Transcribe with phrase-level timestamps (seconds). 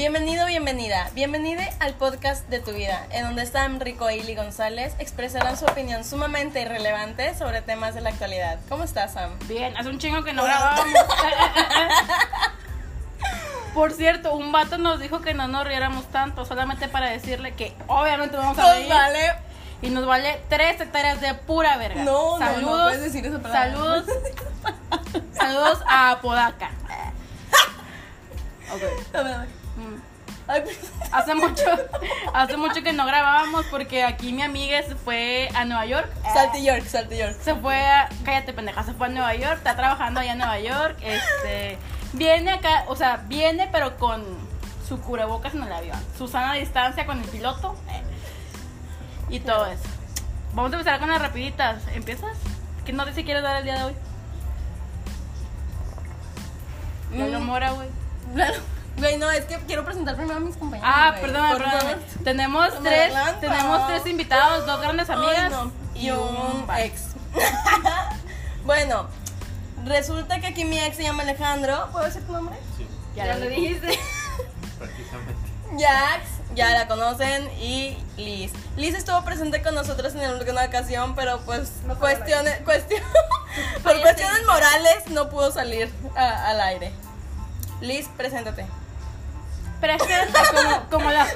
[0.00, 1.10] Bienvenido, bienvenida.
[1.12, 5.66] Bienvenida al podcast de tu vida, en donde Sam, Rico e Ili González expresarán su
[5.66, 8.58] opinión sumamente irrelevante sobre temas de la actualidad.
[8.70, 9.38] ¿Cómo estás, Sam?
[9.46, 10.94] Bien, hace un chingo que no grabábamos.
[13.74, 17.74] Por cierto, un vato nos dijo que no nos riéramos tanto, solamente para decirle que
[17.86, 18.88] obviamente vamos a Nos reír.
[18.88, 19.34] vale.
[19.82, 22.04] Y nos vale tres hectáreas de pura verga.
[22.04, 23.52] No, no, no saludos, puedes decir palabra.
[23.52, 24.04] Saludos.
[25.34, 26.70] saludos a Apodaca.
[28.72, 29.59] Ok.
[31.12, 31.64] Hace mucho,
[32.32, 36.08] hace mucho que no grabábamos porque aquí mi amiga se fue a Nueva York.
[36.32, 37.36] Salte York, salte York.
[37.42, 40.60] Se fue a, cállate pendeja, se fue a Nueva York, está trabajando allá en Nueva
[40.60, 41.78] York, este,
[42.12, 44.24] viene acá, o sea, viene pero con
[44.88, 48.02] su cubrebocas en el avión, su sana distancia con el piloto eh,
[49.30, 49.82] y todo eso.
[50.54, 52.36] Vamos a empezar con las rapiditas, ¿empiezas?
[52.84, 53.94] ¿Qué noticia quieres dar el día de hoy?
[57.16, 57.44] Lalo Mm.
[57.44, 57.88] Mora, güey.
[58.32, 58.79] Claro.
[59.00, 60.90] Güey, no, es que quiero presentar primero a mis compañeros.
[60.94, 61.22] Ah, güey.
[61.22, 61.80] perdón, Por perdón.
[61.80, 61.98] favor.
[62.24, 65.72] Tenemos tres, tenemos tres invitados, dos grandes Ay, amigas no.
[65.94, 67.02] y un ex.
[68.64, 69.08] bueno,
[69.84, 71.88] resulta que aquí mi ex se llama Alejandro.
[71.92, 72.56] ¿Puedo decir tu nombre?
[72.76, 73.88] Sí, Ya, lo dijiste.
[74.78, 75.34] prácticamente.
[75.78, 76.24] Jax,
[76.56, 78.50] ya la conocen, y Liz.
[78.76, 83.00] Liz estuvo presente con nosotros en alguna ocasión, pero pues cuestiones, cuestión,
[83.84, 86.92] por cuestiones morales no pudo salir a- al aire.
[87.80, 88.66] Liz, preséntate.
[89.80, 90.16] Que
[90.54, 91.34] como, como las.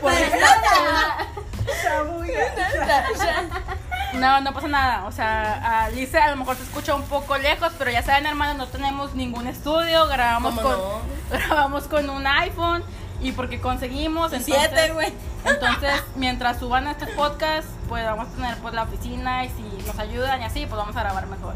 [4.15, 5.05] No, no pasa nada.
[5.07, 8.27] O sea, a Lice a lo mejor se escucha un poco lejos, pero ya saben,
[8.27, 10.07] hermanos, no tenemos ningún estudio.
[10.07, 11.01] Grabamos ¿Cómo con, no?
[11.31, 12.85] grabamos con un iPhone
[13.21, 14.33] y porque conseguimos.
[14.33, 15.13] Entonces, Siete, güey.
[15.45, 19.99] Entonces, mientras suban estos podcasts, pues vamos a tener pues la oficina y si nos
[19.99, 21.55] ayudan y así, pues vamos a grabar mejor.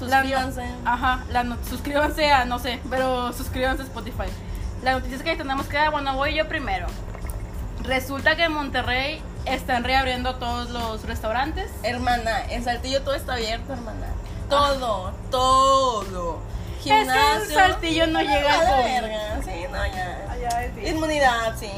[0.00, 0.64] La- Suscríbanse.
[0.86, 4.24] Ajá, la suscríbanse a, no sé, pero suscríbanse a Spotify.
[4.82, 6.86] La noticia es que tenemos que dar, bueno, voy yo primero.
[7.82, 11.70] Resulta que en Monterrey están reabriendo todos los restaurantes.
[11.82, 14.06] Hermana, en Saltillo todo está abierto, hermana.
[14.48, 16.38] Todo, todo.
[16.82, 17.12] Gimnasio.
[17.12, 18.84] Es que en Saltillo no llega a la COVID.
[18.84, 19.42] verga.
[19.44, 20.88] Sí, no, ya.
[20.88, 21.70] Inmunidad, sí.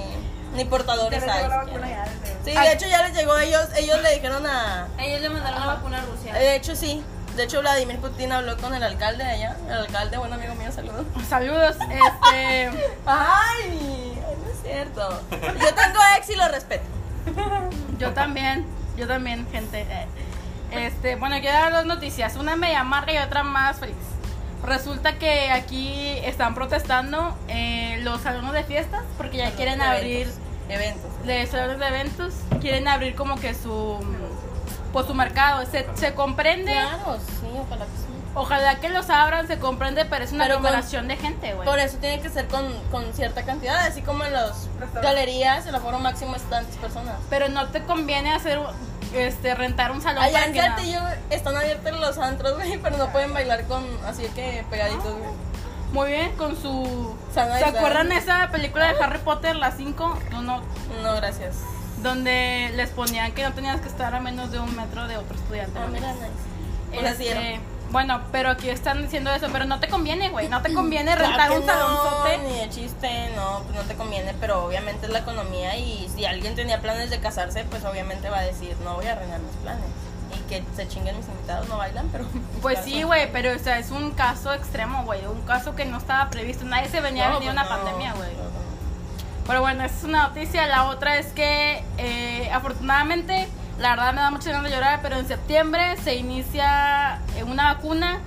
[0.55, 1.45] Ni portadores hay.
[2.45, 4.87] Sí, de hecho ya les llegó a ellos, ellos le dijeron a...
[4.99, 6.35] Ellos le mandaron la vacuna a Rusia.
[6.35, 7.03] De hecho sí,
[7.37, 10.71] de hecho Vladimir Putin habló con el alcalde de allá, el alcalde, buen amigo mío,
[10.73, 11.07] saludos.
[11.29, 12.69] Saludos, este.
[13.07, 15.21] Ay, ay, no es cierto.
[15.31, 16.85] Yo tengo ex y lo respeto.
[17.99, 18.67] Yo también,
[18.97, 19.83] yo también, gente.
[19.83, 20.07] Eh,
[20.73, 23.95] Este, bueno, quiero dar dos noticias, una media amarga y otra más feliz.
[24.65, 30.31] Resulta que aquí están protestando eh, los salones de fiestas porque ya quieren abrir
[30.69, 31.11] Eventos.
[31.27, 33.99] de salones de eventos, quieren abrir como que su
[34.93, 38.07] pues su mercado, se, se comprende, Claro, sí, ojalá que sí.
[38.35, 41.67] ojalá que los abran, se comprende, pero es una Pero con- aglomeración de gente, güey.
[41.67, 44.69] Por eso tiene que ser con, con cierta cantidad, así como en las
[45.03, 47.15] galerías, el aforo máximo es tantas personas.
[47.31, 48.61] Pero no te conviene hacer
[49.15, 53.09] este rentar un salón Allá para en Saltillo están abiertos los antros, güey, pero no
[53.13, 55.31] pueden bailar con así que pegaditos, güey.
[55.93, 57.15] Muy bien, con su...
[57.35, 60.19] ¿Se acuerdan de esa película de Harry Potter, la 5?
[60.31, 60.63] No, no,
[61.03, 61.57] No, gracias.
[62.03, 65.37] Donde les ponían que no tenías que estar a menos de un metro de otro
[65.37, 65.79] estudiante.
[65.79, 67.09] Ah, mira, nice.
[67.09, 71.15] Este, bueno, pero aquí están diciendo eso, pero no te conviene, güey, no te conviene
[71.15, 72.39] rentar un salonzote.
[72.39, 76.09] No, ni de chiste, no, pues no te conviene, pero obviamente es la economía y
[76.15, 79.41] si alguien tenía planes de casarse, pues obviamente va a decir, no voy a arruinar
[79.41, 79.85] mis planes.
[80.35, 82.25] Y que se chinguen mis invitados, no bailan, pero...
[82.63, 85.99] Pues sí, güey, pero o sea, es un caso extremo, güey, un caso que no
[85.99, 88.31] estaba previsto, nadie se venía a No, venir pues una no, pandemia, güey.
[88.37, 88.52] no.
[89.47, 90.67] Pero bueno, esa es una noticia.
[90.67, 93.49] La otra es que, eh, afortunadamente,
[93.79, 97.75] la verdad me da mucha ganas de llorar, pero en septiembre se inicia eh, una
[97.75, 98.21] vacuna,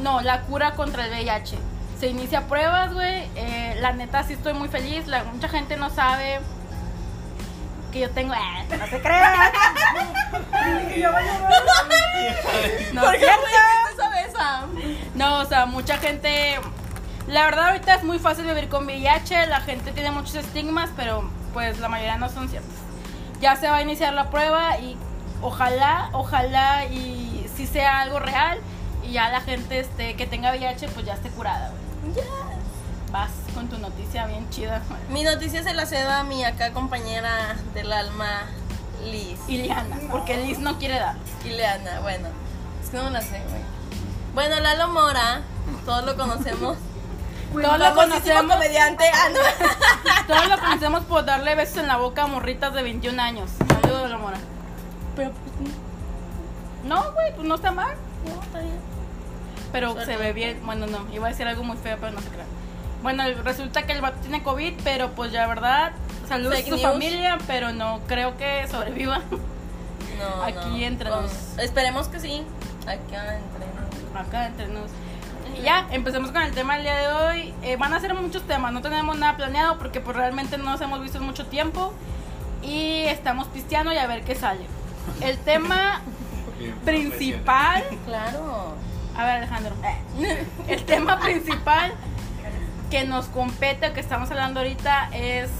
[0.00, 1.58] no, la cura contra el VIH.
[1.98, 3.28] Se inicia pruebas, güey.
[3.36, 5.06] Eh, la neta sí estoy muy feliz.
[5.06, 6.40] La- mucha gente no sabe
[7.92, 8.32] que yo tengo...
[8.32, 8.38] eh,
[8.78, 9.34] no se crean.
[12.92, 13.42] No, ¿Por es qué cierto.
[13.42, 13.54] güey
[13.94, 14.62] esa besa?
[15.14, 16.58] No, o sea, mucha gente.
[17.26, 19.46] La verdad, ahorita es muy fácil vivir con VIH.
[19.46, 22.72] La gente tiene muchos estigmas, pero pues la mayoría no son ciertos.
[23.40, 24.96] Ya se va a iniciar la prueba y
[25.42, 28.58] ojalá, ojalá y si sea algo real
[29.02, 31.70] y ya la gente este, que tenga VIH pues ya esté curada.
[32.02, 32.26] güey.
[33.12, 34.82] Vas con tu noticia bien chida.
[35.08, 38.42] Mi noticia se la cedo a mi acá compañera del alma,
[39.04, 39.38] Liz.
[39.48, 41.16] Iliana, porque Liz no quiere dar.
[41.44, 42.28] Ileana, bueno.
[42.82, 43.62] Es que no me la sé, güey.
[44.34, 45.42] Bueno, Lalo Mora,
[45.84, 46.76] todos lo conocemos.
[47.52, 49.04] Todos lo conocemos, comediante.
[49.12, 50.26] Ah, no.
[50.26, 53.50] todos lo conocemos por darle besos en la boca a morritas de 21 años.
[53.82, 54.38] Saludos, la mora.
[55.16, 55.70] Pero pues
[56.84, 57.94] No, güey, pues no está mal.
[58.24, 58.78] no, está bien.
[59.72, 60.12] Pero Suerte.
[60.12, 60.60] se ve bien.
[60.64, 62.44] Bueno, no, iba a decir algo muy feo, pero no se crea.
[63.02, 65.92] Bueno, resulta que el vato tiene COVID, pero pues ya, ¿verdad?
[66.28, 66.82] Saludos Fake a su news.
[66.82, 69.20] familia, pero no creo que sobreviva.
[70.18, 70.86] No, Aquí no.
[70.86, 71.32] entre nos.
[71.58, 72.44] Esperemos que sí.
[72.82, 74.26] Acá entre nos.
[74.26, 74.90] Acá entre nos.
[75.60, 77.54] Y ya, empecemos con el tema del día de hoy.
[77.62, 80.80] Eh, van a ser muchos temas, no tenemos nada planeado porque pues realmente no nos
[80.80, 81.92] hemos visto en mucho tiempo.
[82.62, 84.64] Y estamos pisteando y a ver qué sale.
[85.20, 86.00] El tema
[86.86, 87.84] principal.
[88.06, 88.74] Claro.
[89.14, 89.74] A ver, Alejandro.
[90.68, 91.92] El tema principal
[92.90, 95.50] que nos compete, o que estamos hablando ahorita, es.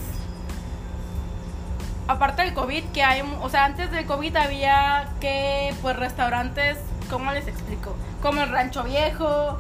[2.09, 3.23] Aparte del COVID, que hay.
[3.43, 6.79] O sea, antes del COVID había que, pues, restaurantes.
[7.11, 7.97] ¿Cómo les explico?
[8.23, 9.59] Como el Rancho Viejo.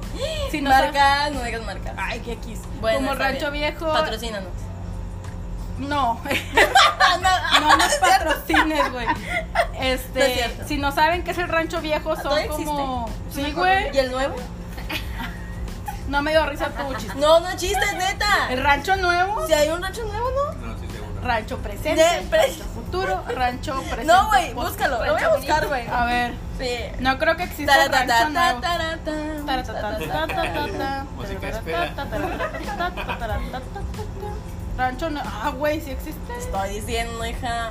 [0.51, 1.95] Si no sabes- marcas, no digas marcas.
[1.97, 2.61] Ay, qué X.
[2.81, 3.73] Bueno, Como Rancho bien.
[3.75, 3.93] Viejo.
[3.93, 4.51] Patrocínanos.
[5.79, 6.21] No.
[7.23, 9.07] no, No nos patrocines, güey.
[9.81, 10.69] Este, No es cierto.
[10.69, 13.09] si no saben qué es el Rancho Viejo, son ¿Todavía como.
[13.29, 13.47] existe?
[13.47, 13.95] Sí, güey.
[13.95, 14.37] ¿Y el nuevo?
[16.09, 17.15] No me dio risa tu chiste.
[17.19, 18.49] No, no chistes, neta.
[18.51, 19.47] El Rancho Nuevo.
[19.47, 20.67] Si hay un rancho nuevo, ¿no?
[20.67, 21.21] No estoy seguro.
[21.23, 24.05] Rancho presente, De- pre- rancho futuro, rancho presente.
[24.07, 25.05] No, güey, búscalo.
[25.05, 25.87] Lo voy a buscar, güey.
[25.89, 26.37] A ver, Sí.
[27.01, 28.61] No creo que exista un rancho Taratata, nuevo.
[34.77, 35.29] Rancho nuevo.
[35.31, 36.37] Ah, güey, sí existe.
[36.39, 37.71] Estoy diciendo, hija.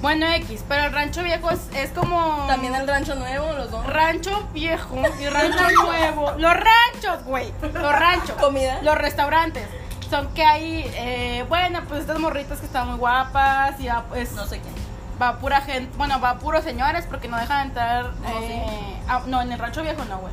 [0.00, 2.46] Bueno, X, pero el rancho viejo es, es como.
[2.46, 3.86] También el rancho nuevo, los dos.
[3.86, 6.32] Rancho viejo y rancho nuevo.
[6.38, 7.52] Los ranchos, güey.
[7.62, 8.36] Los ranchos.
[8.40, 8.80] Comida.
[8.82, 9.66] Los restaurantes.
[10.10, 14.32] Son que hay, eh, bueno, pues estas morritas que están muy guapas y va, pues,
[14.32, 14.85] No sé quién.
[15.20, 18.12] Va pura gente, bueno, va puros señores porque no dejan entrar.
[18.22, 20.32] No, eh, no, en el rancho viejo no, güey.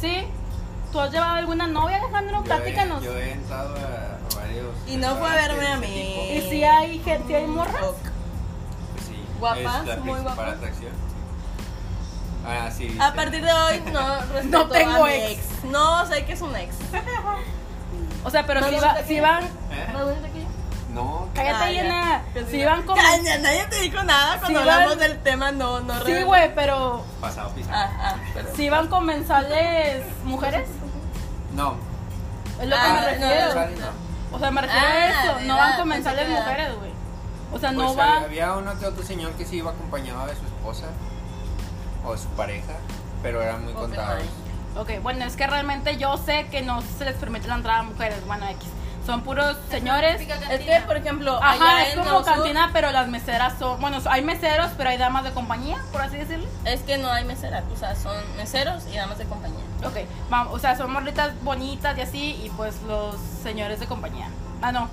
[0.00, 0.24] ¿Sí?
[0.90, 2.38] ¿Tú has llevado alguna novia, Alejandro?
[2.38, 3.02] Yo he- Platícanos.
[3.02, 4.66] Yo he entrado a, varios.
[4.86, 6.30] Y no fue a verme a mí.
[6.36, 7.86] ¿Y si hay gente, si hay morras?
[9.08, 9.24] Sí.
[9.38, 10.48] Guapas, Es muy guapas.
[10.54, 10.92] atracción.
[12.44, 12.96] Ah, sí.
[13.00, 13.16] A sí.
[13.16, 15.64] partir de hoy no No tengo a mi ex.
[15.64, 16.74] No, sé que es un ex.
[18.24, 19.44] O sea, pero ¿Más si, va, si van.
[19.44, 19.86] ¿Eh?
[20.92, 21.28] No.
[21.34, 21.80] Cállate.
[22.34, 23.00] Que Si van como.
[23.00, 26.04] Ya, ya, nadie te dijo nada cuando van- hablamos del tema, no, no.
[26.04, 27.04] Sí, güey, pero.
[27.20, 27.74] Pasado pisado.
[27.76, 28.54] Ah, ah, pero.
[28.54, 30.68] Si van comensales mujeres.
[31.54, 31.76] No.
[32.60, 33.54] Es lo que Ah, me no, refiero.
[33.54, 34.36] no, no.
[34.36, 35.40] O sea, me refiero Ah, a eso.
[35.46, 36.90] No van comensales que mujeres, güey.
[37.52, 38.16] O sea, no Pues va.
[38.20, 40.86] había uno que otro señor que sí iba acompañado de su esposa
[42.04, 42.72] o de su pareja,
[43.22, 44.22] pero eran muy contados.
[44.76, 47.82] Ok, bueno, es que realmente yo sé que no se les permite la entrada a
[47.82, 48.24] mujeres.
[48.26, 48.66] Bueno, X.
[49.06, 50.20] Son puros señores.
[50.50, 53.80] Es que, por ejemplo, Ajá, allá es como Sur, cantina, pero las meseras son.
[53.80, 56.46] Bueno, hay meseros, pero hay damas de compañía, por así decirlo.
[56.64, 59.64] es que no hay meseras, o sea, son meseros y damas de compañía.
[59.84, 59.96] Ok,
[60.30, 64.28] vamos, o sea, son morritas bonitas y así, y pues los señores de compañía.
[64.60, 64.88] Ah, no.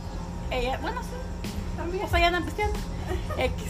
[0.50, 1.10] Ella, bueno, sí,
[1.78, 2.46] también, o sea, ya andan.
[3.38, 3.64] X.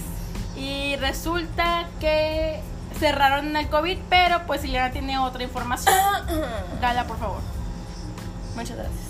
[0.56, 2.62] Y resulta que
[2.98, 5.96] cerraron en el COVID, pero pues Ileana tiene otra información.
[6.82, 7.42] Dala, por favor.
[8.56, 9.09] Muchas gracias.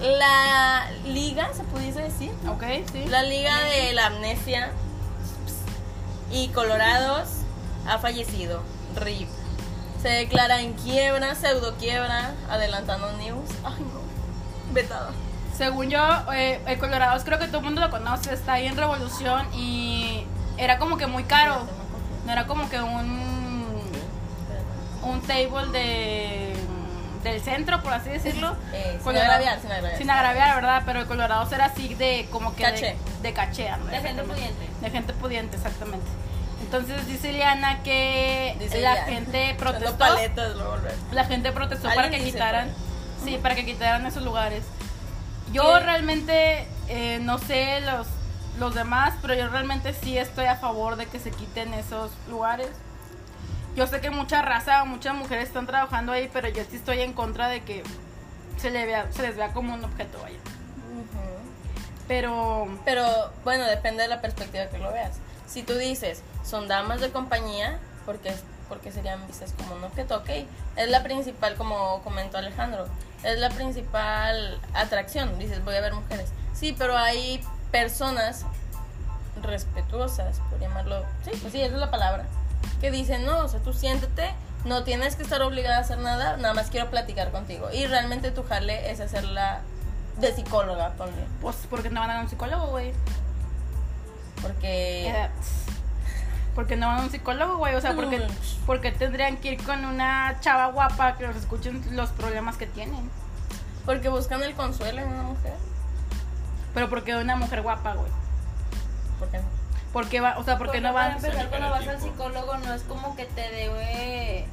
[0.00, 2.62] La liga, se pudiese decir, Ok,
[2.92, 3.04] sí.
[3.06, 4.70] la liga de la amnesia
[6.30, 7.28] y Colorados
[7.88, 8.62] ha fallecido.
[8.96, 9.28] RIP.
[10.02, 13.48] Se declara en quiebra, pseudo quiebra, adelantando news.
[13.64, 14.72] Ay, no.
[14.74, 15.10] Vetada.
[15.56, 16.00] Según yo,
[16.34, 20.24] eh, el Colorados creo que todo el mundo lo conoce, está ahí en Revolución y
[20.58, 21.66] era como que muy caro.
[22.26, 23.80] No era como que un,
[25.02, 26.54] un table de
[27.30, 28.56] del centro, por así decirlo.
[28.72, 29.98] Eh, sin agraviar, sin agraviar.
[29.98, 30.82] Sin agraviar, ¿verdad?
[30.84, 32.96] Pero el Colorado era así de como que Caché.
[33.22, 33.70] de, de caché.
[33.78, 33.86] ¿no?
[33.86, 34.68] De gente pudiente.
[34.80, 36.06] De gente pudiente, exactamente.
[36.62, 39.96] Entonces dice Liana que Dice la gente protestó.
[39.96, 40.52] paletas.
[41.12, 42.70] La gente protestó para que quitaran,
[43.24, 44.64] sí, para que quitaran esos lugares.
[45.52, 45.84] Yo ¿Qué?
[45.84, 48.06] realmente eh, no sé los
[48.58, 52.70] los demás, pero yo realmente sí estoy a favor de que se quiten esos lugares.
[53.76, 57.12] Yo sé que mucha raza, muchas mujeres están trabajando ahí, pero yo sí estoy en
[57.12, 57.82] contra de que
[58.56, 60.38] se, le vea, se les vea como un objeto, vaya.
[62.08, 63.06] Pero Pero
[63.44, 65.18] bueno, depende de la perspectiva que lo veas.
[65.46, 68.32] Si tú dices, son damas de compañía, porque,
[68.70, 70.30] porque serían vistas como un objeto, ok.
[70.76, 72.86] Es la principal, como comentó Alejandro,
[73.24, 75.38] es la principal atracción.
[75.38, 76.30] Dices, voy a ver mujeres.
[76.54, 78.46] Sí, pero hay personas
[79.42, 81.04] respetuosas, por llamarlo.
[81.24, 82.24] Sí, pues sí, esa es la palabra.
[82.80, 84.34] Que dicen, no, o sea, tú siéntete,
[84.64, 87.68] no tienes que estar obligada a hacer nada, nada más quiero platicar contigo.
[87.72, 89.60] Y realmente tu jale es hacerla
[90.20, 91.26] de psicóloga, ponle.
[91.40, 92.92] pues porque no van a un psicólogo, güey.
[94.42, 95.08] Porque.
[95.08, 95.28] Eh,
[96.54, 97.74] Porque no van a un psicólogo, güey.
[97.74, 98.26] O sea, porque,
[98.64, 103.10] porque tendrían que ir con una chava guapa que los escuchen los problemas que tienen.
[103.84, 105.52] Porque buscan el consuelo en una mujer.
[106.74, 108.10] Pero porque una mujer guapa, güey.
[109.18, 109.44] ¿Por qué no?
[109.96, 111.16] Porque va, o sea, porque no para van.
[111.16, 114.44] empezar, Salir cuando vas al psicólogo no es como que te dé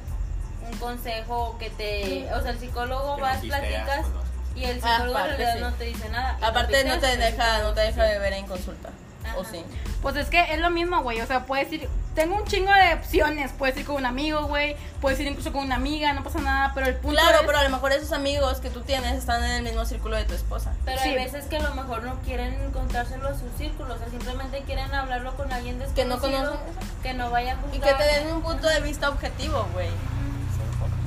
[0.72, 5.18] un consejo que te, o sea, el psicólogo vas, platicas pues, y el Ah, psicólogo
[5.18, 5.60] en aparte, realidad sí.
[5.60, 6.38] no te dice nada.
[6.40, 8.88] Aparte no te pisteas, deja, no te deja beber en consulta.
[9.36, 9.50] ¿O Ajá.
[9.50, 9.64] sí?
[10.02, 11.20] Pues es que es lo mismo, güey.
[11.20, 11.88] O sea, puedes ir.
[12.14, 13.50] Tengo un chingo de opciones.
[13.58, 14.76] Puedes ir con un amigo, güey.
[15.00, 16.72] Puedes ir incluso con una amiga, no pasa nada.
[16.74, 19.42] Pero el punto Claro, es- pero a lo mejor esos amigos que tú tienes están
[19.42, 20.72] en el mismo círculo de tu esposa.
[20.84, 21.08] Pero Sí.
[21.08, 24.62] hay veces que a lo mejor no quieren contárselo a su círculo, o sea, simplemente
[24.62, 26.58] quieren hablarlo con alguien Que no conocen.
[27.02, 29.88] que no vaya a Y que te den un punto de vista objetivo, güey.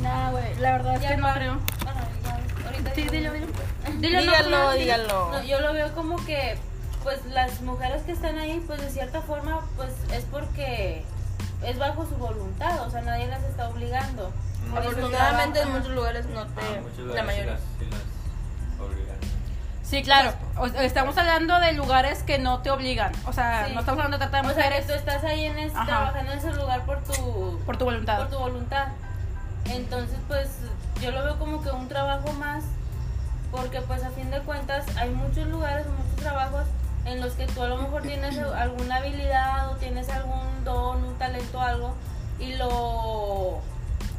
[0.01, 0.55] Nah, güey.
[0.59, 1.57] La verdad es Ya que no creo.
[1.83, 3.47] Bueno, ya, ahorita Sí, dilo, dilo.
[4.00, 5.31] Dilo, Dígalo, no, dígalo.
[5.31, 6.57] No, yo lo veo como que,
[7.07, 11.05] pues las mujeres que están ahí, pues de cierta forma, pues es porque
[11.63, 14.29] es bajo su voluntad, o sea, nadie las está obligando.
[14.67, 16.59] Eso Afortunadamente en muchos lugares no te...
[16.61, 16.81] Ah,
[17.13, 17.51] la sí mayoría.
[17.53, 19.15] las- sí las obligan.
[19.83, 20.33] Sí, claro.
[20.57, 23.13] O- estamos hablando de lugares que no te obligan.
[23.25, 23.73] O sea, Sí.
[23.73, 25.75] no estamos hablando de trata de O sea, que mujeres tú estás ahí en ese,
[25.85, 28.17] trabajando en ese lugar por tu, por tu voluntad.
[28.17, 28.87] por tu voluntad.
[29.63, 30.49] Entonces, pues
[31.01, 32.65] yo lo veo como que un trabajo más,
[33.49, 36.65] porque pues a fin de cuentas hay muchos lugares, muchos trabajos
[37.07, 41.17] en los que tú a lo mejor tienes alguna habilidad o tienes algún don, un
[41.17, 41.93] talento, algo,
[42.39, 42.67] y lo...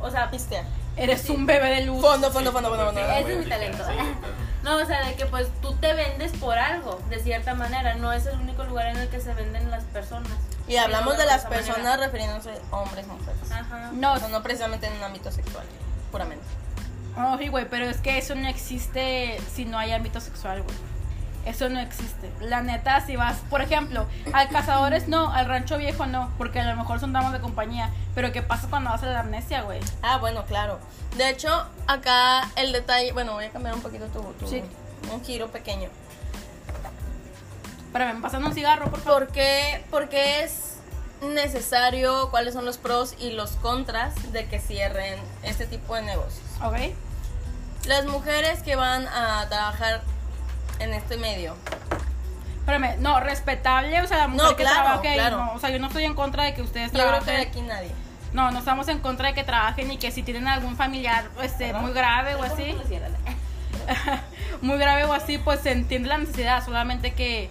[0.00, 0.64] O sea, Pistea.
[0.96, 2.00] Eres un bebé de luz.
[2.00, 3.84] Fondo, fondo, fondo, fondo, Ese es mi talento.
[4.64, 8.12] no, o sea, de que pues tú te vendes por algo, de cierta manera, no
[8.12, 10.32] es el único lugar en el que se venden las personas.
[10.66, 11.62] Y hablamos de las manera.
[11.62, 13.52] personas refiriéndose a hombres, mujeres.
[13.52, 13.90] Ajá.
[13.92, 15.64] No, O sea, no precisamente en un ámbito sexual,
[16.10, 16.44] puramente.
[17.16, 20.76] no, sí, güey, pero es que eso no existe si no hay ámbito sexual, güey.
[21.48, 22.30] Eso no existe.
[22.40, 26.64] La neta, si vas, por ejemplo, al cazadores no, al rancho viejo no, porque a
[26.70, 27.90] lo mejor son damas de compañía.
[28.14, 29.80] Pero ¿qué pasa cuando vas a la amnesia, güey?
[30.02, 30.78] Ah, bueno, claro.
[31.16, 31.48] De hecho,
[31.86, 34.62] acá el detalle, bueno, voy a cambiar un poquito tu, tu- Sí.
[35.10, 35.88] un giro pequeño.
[37.92, 39.24] Para me pasan un cigarro, por favor.
[39.24, 40.74] ¿Por qué, por qué es
[41.22, 46.42] necesario, cuáles son los pros y los contras de que cierren este tipo de negocios?
[46.62, 46.76] ¿Ok?
[47.86, 50.02] Las mujeres que van a trabajar
[50.78, 51.56] en este medio,
[52.60, 55.36] Espérame, no, respetable, o sea, la mujer No, que claro, trabaje claro.
[55.38, 57.36] no, o sea, yo no estoy en contra de que ustedes yo creo trabajen.
[57.36, 57.90] que aquí nadie.
[58.34, 61.72] No, no estamos en contra de que trabajen y que si tienen algún familiar este,
[61.72, 62.76] muy grave o así,
[64.60, 67.48] muy grave o así, pues se entiende la necesidad, solamente que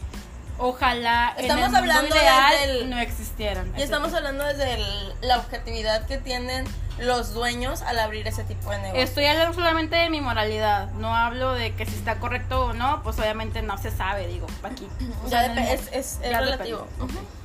[0.60, 3.74] ojalá Estamos en el mundo hablando ideal desde el- no existieran.
[3.78, 6.66] Y estamos hablando desde el- la objetividad que tienen
[7.00, 9.10] los dueños al abrir ese tipo de negocios.
[9.10, 13.04] Estoy hablando solamente de mi moralidad, no hablo de que si está correcto o no,
[13.04, 14.88] pues obviamente no se sabe, digo, aquí.
[15.26, 16.88] O Ya sea, es, es- es ya relativo.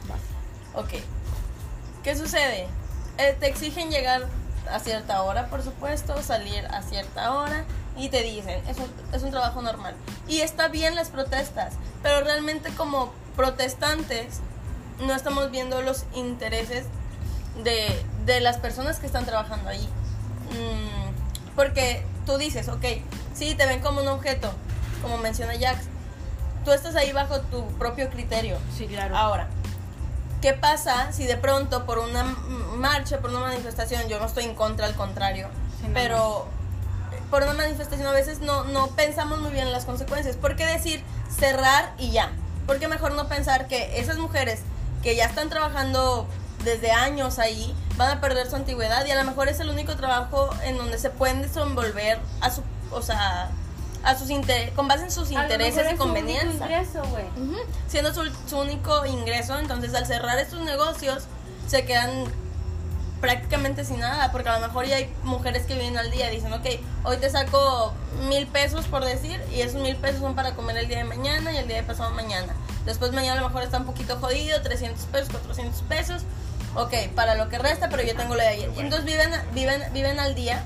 [0.08, 0.20] Vas.
[0.84, 0.94] Ok.
[2.02, 2.66] ¿Qué sucede?
[3.18, 4.26] Eh, te exigen llegar
[4.70, 7.64] a cierta hora, por supuesto, salir a cierta hora
[7.96, 9.94] y te dicen, es un, es un trabajo normal.
[10.28, 14.40] Y está bien las protestas, pero realmente como protestantes
[15.00, 16.86] no estamos viendo los intereses
[17.62, 19.88] de, de las personas que están trabajando ahí.
[20.50, 22.84] Mm, porque tú dices, ok,
[23.34, 24.52] sí, te ven como un objeto,
[25.02, 25.84] como menciona Jax.
[26.64, 28.56] Tú estás ahí bajo tu propio criterio.
[28.76, 29.16] Sí, claro.
[29.16, 29.48] Ahora,
[30.40, 32.24] ¿qué pasa si de pronto por una
[32.76, 35.48] marcha, por una manifestación, yo no estoy en contra, al contrario,
[35.80, 36.46] Sí, pero
[37.30, 40.36] por una manifestación a veces no, no pensamos muy bien en las consecuencias?
[40.36, 41.02] ¿Por qué decir
[41.36, 42.30] cerrar y ya?
[42.66, 44.60] ¿Por qué mejor no pensar que esas mujeres
[45.02, 46.28] que ya están trabajando
[46.64, 49.96] desde años ahí van a perder su antigüedad y a lo mejor es el único
[49.96, 53.50] trabajo en donde se pueden desenvolver a su, o sea,
[54.04, 56.66] a sus inter- con base en sus intereses y es su único conveniencia.
[56.66, 57.02] ingreso.
[57.02, 57.56] Ujú,
[57.88, 61.24] Siendo su, su único ingreso, entonces al cerrar estos negocios
[61.68, 62.24] se quedan
[63.20, 66.34] prácticamente sin nada, porque a lo mejor ya hay mujeres que vienen al día y
[66.36, 66.66] dicen, ok,
[67.04, 67.92] hoy te saco
[68.28, 71.52] mil pesos por decir, y esos mil pesos son para comer el día de mañana
[71.52, 72.52] y el día de pasado mañana.
[72.84, 76.22] Después mañana a lo mejor está un poquito jodido, 300 pesos, 400 pesos,
[76.74, 78.70] ok, para lo que resta, pero yo tengo lo de ayer.
[78.76, 80.64] Entonces viven, viven, viven al día,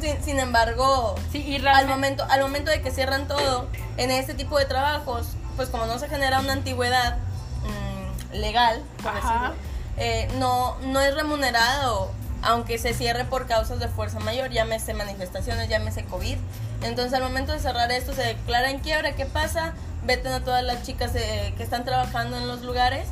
[0.00, 4.34] sin, sin embargo, Sí, y al momento, al momento de que cierran todo en este
[4.34, 7.16] tipo de trabajos, pues como no se genera una antigüedad
[7.62, 9.54] mm, legal, por decirlo,
[9.96, 12.10] eh, no, no es remunerado,
[12.42, 16.36] aunque se cierre por causas de fuerza mayor, llámese manifestaciones, llámese COVID.
[16.82, 19.72] Entonces al momento de cerrar esto se declara en quiebra, ¿qué pasa?
[20.04, 23.08] Veten a todas las chicas eh, que están trabajando en los lugares.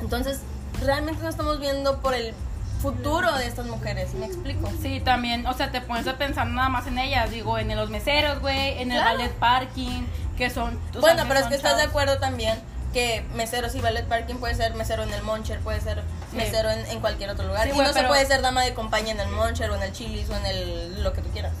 [0.00, 0.40] Entonces
[0.82, 2.34] realmente no estamos viendo por el
[2.80, 4.70] futuro de estas mujeres, ¿me explico?
[4.82, 7.88] Sí, también, o sea, te pones a pensar nada más en ellas, digo, en los
[7.90, 9.16] meseros, güey, en el Claro.
[9.18, 10.02] ballet parking,
[10.36, 10.78] que son...
[11.00, 12.58] Bueno, pero es que estás de acuerdo también
[12.92, 16.36] que mesero si ballet parking puede ser mesero en el Moncher, puede ser Sí.
[16.36, 17.64] mesero en, en cualquier otro lugar.
[17.68, 19.92] Sí, y no se puede ser dama de compañía en el Moncher o en el
[19.92, 21.52] Chili's o en el lo que tú quieras.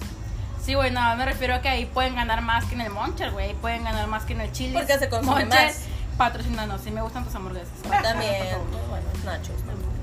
[0.64, 3.30] Sí, güey, nada, me refiero a que ahí pueden ganar más que en el Moncher,
[3.32, 4.72] güey, pueden ganar más que en el Chili.
[4.74, 5.76] Porque se consume más.
[6.16, 7.74] Patrocínanos, sí me gustan tus hamburguesas.
[7.82, 8.56] También,
[8.88, 9.56] bueno, nachos.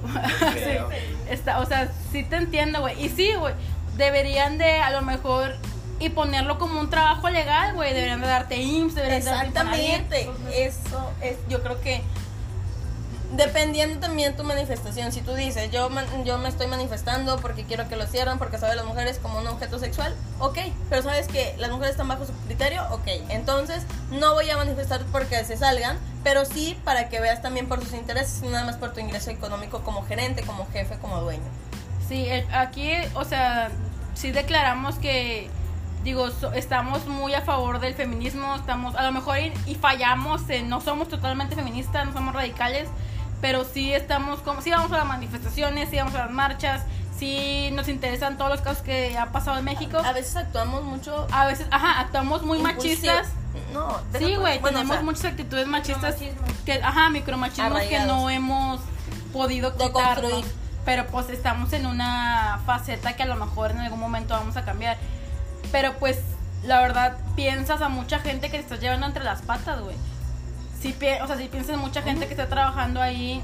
[1.29, 3.03] Está, o sea, sí te entiendo, güey.
[3.03, 3.53] Y sí, güey,
[3.97, 5.55] deberían de a lo mejor
[5.99, 7.93] y ponerlo como un trabajo legal, güey.
[7.93, 12.01] Deberían de darte IMSS, deberían de darte Exactamente, eso es, yo creo que
[13.35, 15.89] dependiendo también tu manifestación, si tú dices, yo,
[16.23, 19.47] yo me estoy manifestando porque quiero que lo cierren, porque sabe las mujeres como un
[19.47, 20.57] objeto sexual, ok,
[20.89, 25.01] pero sabes que las mujeres están bajo su criterio, ok, entonces no voy a manifestar
[25.11, 28.77] porque se salgan, pero sí para que veas también por sus intereses, no nada más
[28.77, 31.43] por tu ingreso económico como gerente, como jefe, como dueño.
[32.07, 33.69] Sí, el- aquí, o sea,
[34.13, 35.49] sí declaramos que,
[36.03, 40.69] digo, estamos muy a favor del feminismo, estamos, a lo mejor y, y fallamos, en-
[40.69, 42.89] no somos totalmente feministas, no somos radicales,
[43.43, 46.83] pero sí estamos como, sí vamos a las manifestaciones, sí vamos a las marchas,
[47.19, 49.97] sí nos interesan todos los casos que ha pasado en México.
[49.97, 53.11] A veces actuamos mucho A veces, ajá, actuamos muy impulsivo.
[53.13, 53.27] machistas.
[53.73, 56.15] No, Sí, güey, bueno, o tenemos sea, muchas actitudes machistas
[56.65, 58.79] que, ajá, micromachismos que no hemos
[59.33, 60.45] podido quitarnos.
[60.85, 64.63] Pero pues estamos en una faceta que a lo mejor en algún momento vamos a
[64.63, 64.95] cambiar.
[65.73, 66.17] Pero pues
[66.63, 69.97] la verdad piensas a mucha gente que te estás llevando entre las patas, güey.
[70.83, 73.41] Sí, o sea, sí piensas en mucha gente que está trabajando ahí.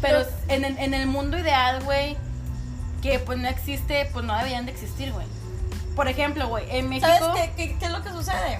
[0.00, 2.16] Pero en, el- en el mundo ideal, güey,
[3.02, 5.26] que pues no existe, pues no deberían de existir, güey.
[5.94, 7.06] Por ejemplo, güey, en México...
[7.08, 8.58] ¿Sabes qué, qué, qué es lo que sucede?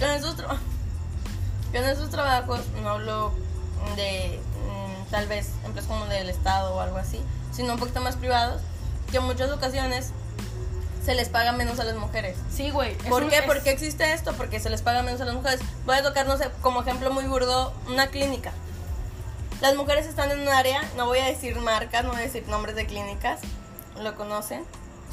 [0.00, 0.58] En esos, tra-
[1.72, 3.32] en esos trabajos, no hablo
[3.96, 7.20] de mm, tal vez empresas como del Estado o algo así,
[7.52, 8.60] sino un poquito más privados,
[9.10, 10.12] que en muchas ocasiones
[11.08, 12.36] se les paga menos a las mujeres.
[12.54, 12.94] Sí, güey.
[13.08, 13.38] ¿Por un- qué?
[13.38, 14.34] es- ¿Por qué existe esto?
[14.34, 15.58] Porque se les paga menos a las mujeres.
[15.86, 18.52] Voy a tocar, no sé, como ejemplo muy burdo, una clínica.
[19.62, 22.46] Las mujeres están en un área, no voy a decir marcas, no voy a decir
[22.46, 23.40] nombres de clínicas,
[24.02, 24.64] lo conocen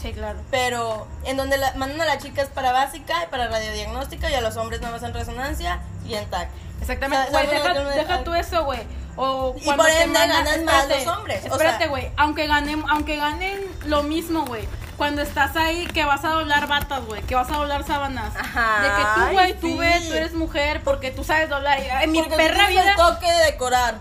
[0.02, 0.38] Sí, claro.
[0.52, 4.42] pero en donde la- mandan a las chicas para básica y para radiodiagnóstica y a
[4.42, 6.50] los hombres nada más en resonancia y en TAC.
[6.82, 8.82] Exactamente, güey, ¿sabes deja, deja tú eso, güey.
[9.16, 11.88] O Y cuando por te ende ganan más los hombres, o Espérate, sea.
[11.88, 12.10] güey.
[12.18, 14.68] aunque ganen, aunque ganen lo mismo, güey.
[14.98, 18.34] Cuando estás ahí que vas a doblar batas, güey, que vas a doblar sábanas.
[18.36, 19.78] Ajá, De que tú, ay, güey, tú sí.
[19.78, 21.80] ves, tú eres mujer porque tú sabes doblar.
[21.80, 22.96] Y, En mi perra el vida.
[22.96, 23.96] toque de decorar.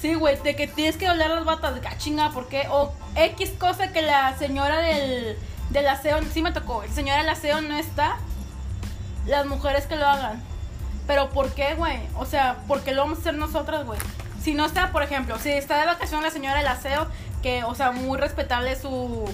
[0.00, 2.66] Sí, güey, de que tienes que doblar las batas, de que, ah, chinga, ¿por qué?
[2.70, 5.38] O X cosa que la señora del,
[5.70, 8.16] del aseo, sí me tocó, el señora del aseo no está,
[9.26, 10.42] las mujeres que lo hagan.
[11.06, 12.00] Pero ¿por qué, güey?
[12.16, 13.98] O sea, ¿por qué lo vamos a hacer nosotras, güey?
[14.42, 17.06] Si no está, por ejemplo, si está de vacación la señora del aseo,
[17.42, 19.24] que, o sea, muy respetable su,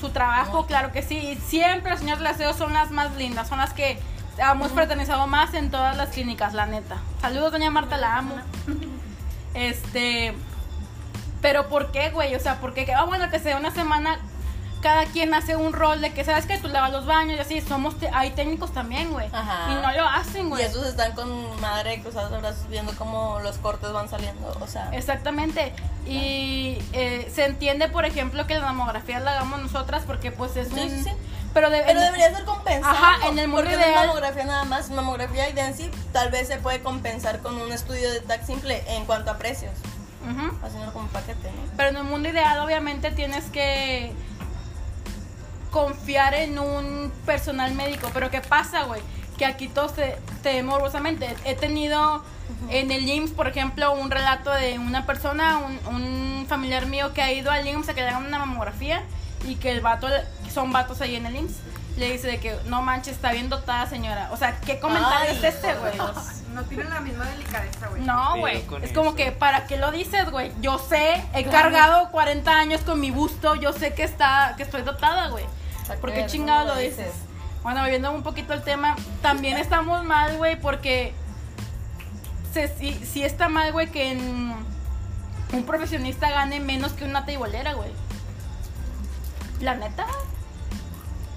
[0.00, 1.16] su trabajo, claro que sí.
[1.16, 3.98] Y siempre las señoras del aseo son las más lindas, son las que
[4.38, 6.96] hemos fraternizado más en todas las clínicas, la neta.
[7.20, 8.36] Saludos, doña Marta, la amo.
[9.54, 10.34] Este.
[11.42, 12.34] Pero ¿por qué, güey?
[12.34, 12.92] O sea, ¿por qué?
[12.94, 14.18] Ah, bueno, que sea una semana.
[14.82, 17.60] Cada quien hace un rol de que, ¿sabes que Tú lavas los baños y así.
[17.60, 19.26] Somos te- hay técnicos también, güey.
[19.28, 20.64] Y no lo hacen, Y güey.
[20.64, 24.56] esos están con madre cruzados brazos viendo cómo los cortes van saliendo.
[24.60, 25.74] O sea, Exactamente.
[26.06, 30.68] Y eh, se entiende, por ejemplo, que la mamografía la hagamos nosotras porque, pues, es
[30.68, 30.88] Sí, un.
[30.90, 31.10] sí, sí.
[31.52, 32.94] Pero, de- pero en- debería ser compensado.
[32.96, 36.30] Ajá, en el mundo porque no es ideal- mamografía nada más, mamografía y density tal
[36.30, 39.72] vez se puede compensar con un estudio de TAC simple en cuanto a precios.
[40.22, 40.56] Ujú.
[40.64, 41.70] Haciéndolo como paquete, ¿no?
[41.76, 44.12] Pero en el mundo ideal, obviamente, tienes que
[45.70, 48.10] confiar en un personal médico.
[48.12, 49.00] Pero ¿qué pasa, güey?
[49.38, 51.34] Que aquí todos te, te morbosamente.
[51.44, 52.22] He tenido
[52.68, 57.22] en el IMSS, por ejemplo, un relato de una persona, un, un familiar mío que
[57.22, 59.02] ha ido al IMSS a que le hagan una mamografía
[59.46, 60.08] y que el vato,
[60.52, 61.56] son vatos ahí en el IMSS.
[61.96, 64.30] Le dice de que no manches, está bien dotada, señora.
[64.32, 65.96] O sea, ¿qué comentario Ay, es este, güey?
[66.54, 68.02] No tienen la misma delicadeza, güey.
[68.02, 68.64] No, güey.
[68.82, 70.52] Es como que, ¿para qué lo dices, güey?
[70.60, 74.82] Yo sé, he cargado 40 años con mi busto, yo sé que está, que estoy
[74.82, 75.44] dotada, güey.
[75.98, 77.12] ¿Por qué chingado ¿cómo lo dices?
[77.62, 81.12] Bueno, volviendo un poquito al tema, también estamos mal, güey, porque
[82.54, 84.54] se, sí, sí está mal, güey, que en
[85.52, 87.90] un profesionista gane menos que una teibolera, güey.
[89.60, 90.06] La neta.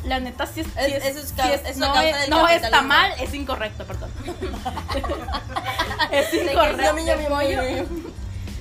[0.05, 1.93] La neta sí es, sí Es- es- eso es sí ca- es- es no,
[2.29, 4.09] no está mal, es incorrecto, perdón.
[6.11, 6.83] es incorrecto.
[6.97, 8.03] yumi, yumi, yumi.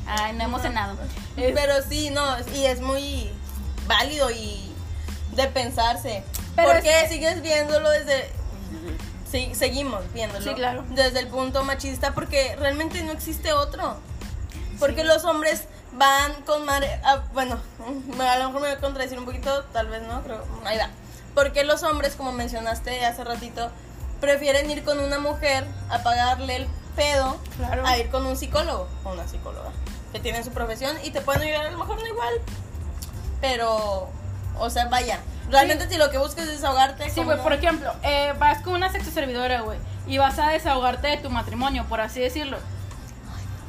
[0.07, 0.97] Ay, no hemos cenado.
[1.37, 2.23] Pero sí, no,
[2.55, 3.31] y es muy
[3.87, 4.62] válido y
[5.33, 6.23] de pensarse.
[6.57, 8.31] Pero porque es sigues viéndolo desde...
[9.31, 10.45] Sí, seguimos viéndolo.
[10.45, 10.85] Sí, claro.
[10.91, 13.97] Desde el punto machista porque realmente no existe otro.
[14.79, 15.07] Porque Sí.
[15.07, 17.01] los hombres van con madre...
[17.05, 17.59] ah, bueno,
[18.21, 20.89] a lo mejor me voy a contradecir un poquito, tal vez no, pero ahí va.
[21.35, 23.71] Porque los hombres, como mencionaste hace ratito,
[24.21, 27.87] prefieren ir con una mujer a pagarle el pedo Claro.
[27.87, 29.71] a ir con un psicólogo o una psicóloga
[30.13, 32.35] que tienen su profesión y te pueden ayudar a lo mejor no igual.
[33.41, 34.11] Pero,
[34.59, 35.19] o sea, vaya.
[35.51, 37.05] Realmente si lo que buscas es desahogarte.
[37.11, 37.43] Sí, ¿cómo güey, no?
[37.43, 41.29] por ejemplo, eh, vas con una sexo servidora, güey, y vas a desahogarte de tu
[41.31, 42.57] matrimonio, por así decirlo.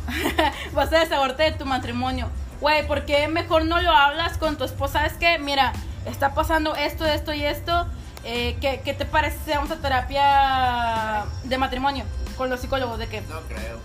[0.73, 2.29] vas a desahogarte de tu matrimonio.
[2.61, 5.05] güey, ¿por qué mejor no lo hablas con tu esposa?
[5.05, 5.73] Es que, mira,
[6.05, 7.87] está pasando esto, esto y esto.
[8.25, 12.05] Eh, ¿qué, ¿Qué te parece si vamos a terapia de matrimonio
[12.37, 12.97] con los psicólogos?
[12.99, 13.77] De que, No creo.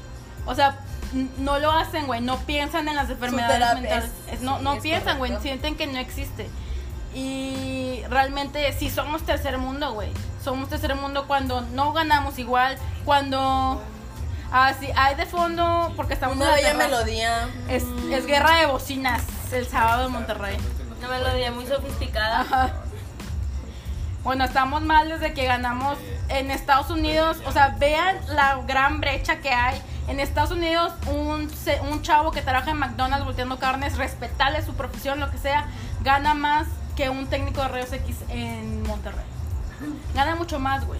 [0.46, 0.76] o sea,
[1.38, 4.04] no lo hacen, güey, no piensan en las enfermedades mentales.
[4.28, 6.48] es- Es- no sí, no es piensan, güey, sienten que no existe.
[7.14, 10.12] Y realmente sí somos tercer mundo, güey.
[10.42, 13.82] Somos tercer mundo cuando no ganamos igual, cuando...
[14.50, 17.48] Ah, sí, hay de fondo, porque estamos Una bella melodía.
[17.68, 20.56] Es, es guerra de bocinas el sábado en Monterrey.
[20.98, 22.40] Una melodía muy sofisticada.
[22.40, 22.70] Ajá.
[24.24, 27.38] Bueno, estamos mal desde que ganamos en Estados Unidos.
[27.46, 29.80] O sea, vean la gran brecha que hay.
[30.08, 34.72] En Estados Unidos, un, se- un chavo que trabaja en McDonald's volteando carnes, respetable su
[34.74, 35.66] profesión, lo que sea,
[36.02, 36.66] gana más
[36.98, 39.24] que un técnico de rayos X en Monterrey.
[40.14, 40.98] Gana mucho más, güey.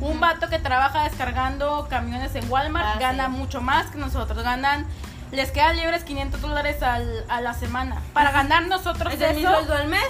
[0.00, 3.32] Un vato que trabaja descargando camiones en Walmart Ah, gana sí.
[3.32, 4.44] mucho más que nosotros.
[4.44, 4.86] Ganan,
[5.32, 8.00] les quedan libres 500 dólares al- a la semana.
[8.12, 10.06] Para ganar nosotros ¿Es el sueldo al mes?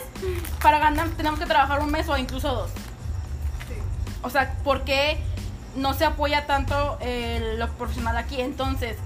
[0.62, 2.70] para ganar tenemos que trabajar un mes o incluso dos.
[4.22, 5.22] O sea, ¿por qué
[5.74, 8.40] no se apoya tanto eh, lo profesional aquí?
[8.42, 8.96] Entonces,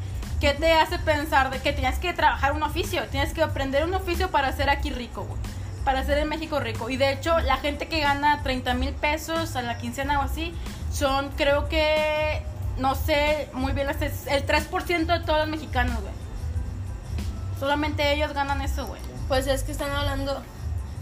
[0.40, 3.07] ¿qué te hace pensar de que tienes que trabajar un oficio?
[3.09, 5.40] Tienes que aprender un oficio para ser aquí rico, güey.
[5.88, 6.90] Para ser en México rico.
[6.90, 10.55] Y de hecho, la gente que gana 30 mil pesos a la quincena o así,
[10.92, 12.42] son creo que,
[12.77, 13.96] no sé muy bien, el
[14.46, 16.12] 3% de todos los mexicanos, güey.
[17.59, 19.01] Solamente ellos ganan eso, güey.
[19.29, 20.42] Pues es que están hablando,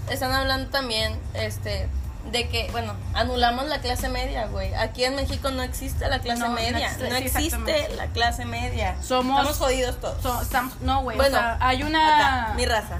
[0.08, 1.88] están hablando también, este,
[2.30, 4.72] de que, bueno, anulamos la clase media, güey.
[4.74, 8.94] Aquí en México no existe la clase No, media, no existe la clase media.
[9.02, 10.22] Somos- Estamos jodidos todos.
[10.22, 11.16] So- estamos- no, güey.
[11.16, 12.44] bueno, o sea, hay una.
[12.46, 12.98] acá, mi raza.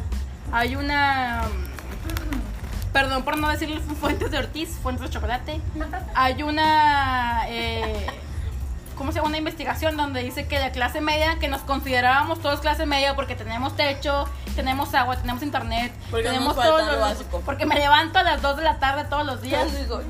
[0.52, 1.42] Hay una.
[2.96, 5.60] Perdón por no decirle fuentes de Ortiz, fuentes de chocolate.
[6.14, 7.42] Hay una.
[7.48, 8.06] eh,
[8.96, 9.28] ¿Cómo se llama?
[9.28, 13.34] Una investigación donde dice que la clase media, que nos considerábamos todos clase media porque
[13.36, 17.42] tenemos techo, tenemos agua, tenemos internet, Porque tenemos todos lo básico.
[17.44, 19.70] Porque me levanto a las 2 de la tarde todos los días.
[19.78, 20.00] Digo,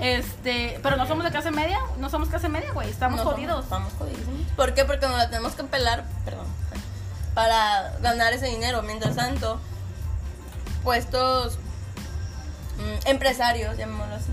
[0.00, 3.36] Este, pero no somos de clase media, no somos clase media, güey, estamos no somos-
[3.36, 3.64] jodidos.
[3.64, 4.20] Estamos jodidos.
[4.56, 4.84] ¿Por qué?
[4.84, 6.46] Porque nos la tenemos que pelar, perdón,
[7.32, 8.82] para ganar ese dinero.
[8.82, 9.58] Mientras tanto,
[10.84, 11.58] puestos
[12.80, 14.32] mm, empresarios, llamémoslo así.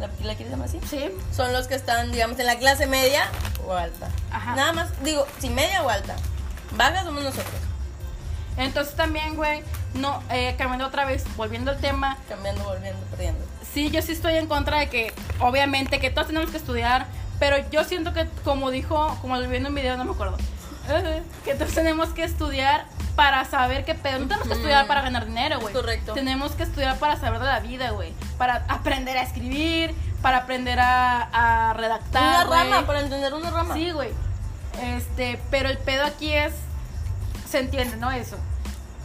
[0.00, 0.80] ¿La, la quieres llamar así?
[0.88, 1.04] Sí.
[1.34, 3.28] son los que están, digamos, en la clase media
[3.66, 4.08] o alta.
[4.30, 4.56] Ajá.
[4.56, 6.16] Nada más, digo, si media o alta.
[6.76, 7.54] Baja somos nosotros.
[8.56, 9.62] Entonces también, güey,
[9.94, 13.44] no, eh, cambiando otra vez, volviendo al tema, Cambiando, volviendo, perdiendo.
[13.72, 17.06] sí, yo sí estoy en contra de que, obviamente, que todos tenemos que estudiar,
[17.40, 20.36] pero yo siento que, como dijo, como lo vi en un video, no me acuerdo,
[21.44, 24.18] que todos tenemos que estudiar para saber qué pedo.
[24.20, 25.72] No tenemos que estudiar para ganar dinero, güey.
[25.72, 26.14] Correcto.
[26.14, 28.12] Tenemos que estudiar para saber de la vida, güey.
[28.38, 32.46] Para aprender a escribir, para aprender a, a redactar.
[32.46, 33.74] Una rama, para entender una rama.
[33.74, 34.10] Sí, güey.
[34.82, 36.52] Este, pero el pedo aquí es.
[37.48, 38.10] Se entiende, ¿no?
[38.10, 38.36] Eso.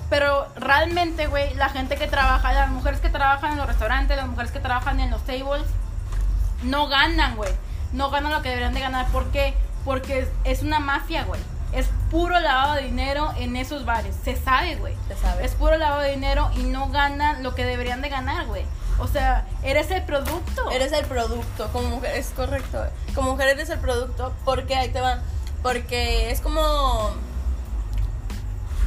[0.09, 4.27] Pero realmente, güey, la gente que trabaja, las mujeres que trabajan en los restaurantes, las
[4.27, 5.61] mujeres que trabajan en los tables,
[6.63, 7.51] no ganan, güey.
[7.93, 9.07] No ganan lo que deberían de ganar.
[9.07, 9.53] ¿Por qué?
[9.85, 11.39] Porque es una mafia, güey.
[11.73, 14.15] Es puro lavado de dinero en esos bares.
[14.23, 14.95] Se sabe, güey.
[15.08, 15.45] Se sabe.
[15.45, 18.65] Es puro lavado de dinero y no ganan lo que deberían de ganar, güey.
[18.97, 20.69] O sea, eres el producto.
[20.71, 22.86] Eres el producto, como mujer, es correcto.
[23.15, 25.19] Como mujer eres el producto, porque ahí te va.
[25.62, 27.12] Porque es como.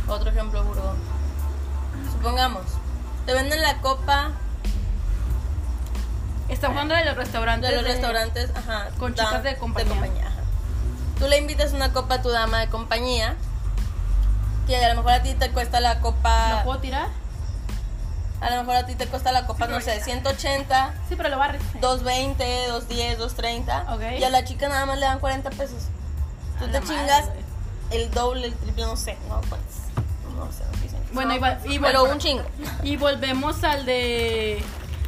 [0.09, 0.95] Otro ejemplo burdo.
[2.13, 2.65] Supongamos,
[3.27, 4.33] te venden la copa
[6.53, 7.71] Estamos hablando de los restaurantes.
[7.71, 8.89] de los restaurantes, ajá.
[8.99, 10.27] con chicas de compañía.
[10.27, 10.32] ajá.
[11.19, 13.37] Tú le invitas una copa a tu dama de compañía,
[14.67, 16.59] que a lo mejor a ti te cuesta la copa.
[16.59, 17.09] ¿Lo puedo tirar?
[18.41, 21.39] A lo mejor a ti te cuesta la copa, no sé, 180, Sí, pero lo
[21.39, 21.63] barres.
[21.81, 23.95] 220, 210, 230.
[23.95, 24.03] Ok.
[24.19, 25.85] Y a la chica nada más le dan 40 pesos.
[26.59, 27.25] Tú A te madre, chingas
[27.93, 29.61] el doble, el triple, no sé, no, pues.
[30.37, 30.99] No sé, no dicen.
[31.13, 32.43] Bueno, y, va- y Pero un chingo.
[32.83, 34.65] y volvemos al de.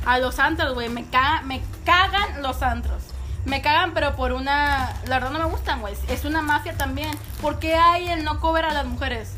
[0.07, 0.89] A los antros, güey.
[0.89, 3.03] Me, ca- me cagan los antros.
[3.45, 4.95] Me cagan, pero por una.
[5.07, 5.95] La verdad no me gustan, güey.
[6.09, 7.11] Es una mafia también.
[7.41, 9.33] ¿Por qué hay el no cover a las mujeres?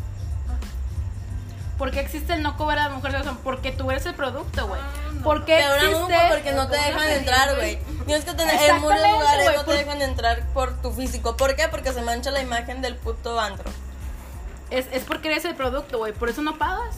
[1.77, 3.21] ¿Por qué existe el no cover a las mujeres?
[3.21, 4.81] O sea, porque tú eres el producto, güey.
[5.23, 6.05] ¿Por qué existe?
[6.07, 7.79] pues, porque no te dejan entrar, güey.
[8.07, 11.37] Tienes que tener en muchos lugares güey, no te dejan entrar por tu físico.
[11.37, 11.69] ¿Por qué?
[11.69, 13.69] Porque se mancha la imagen del puto antro.
[14.71, 16.13] Es, es porque eres el producto, güey.
[16.13, 16.97] Por eso no pagas.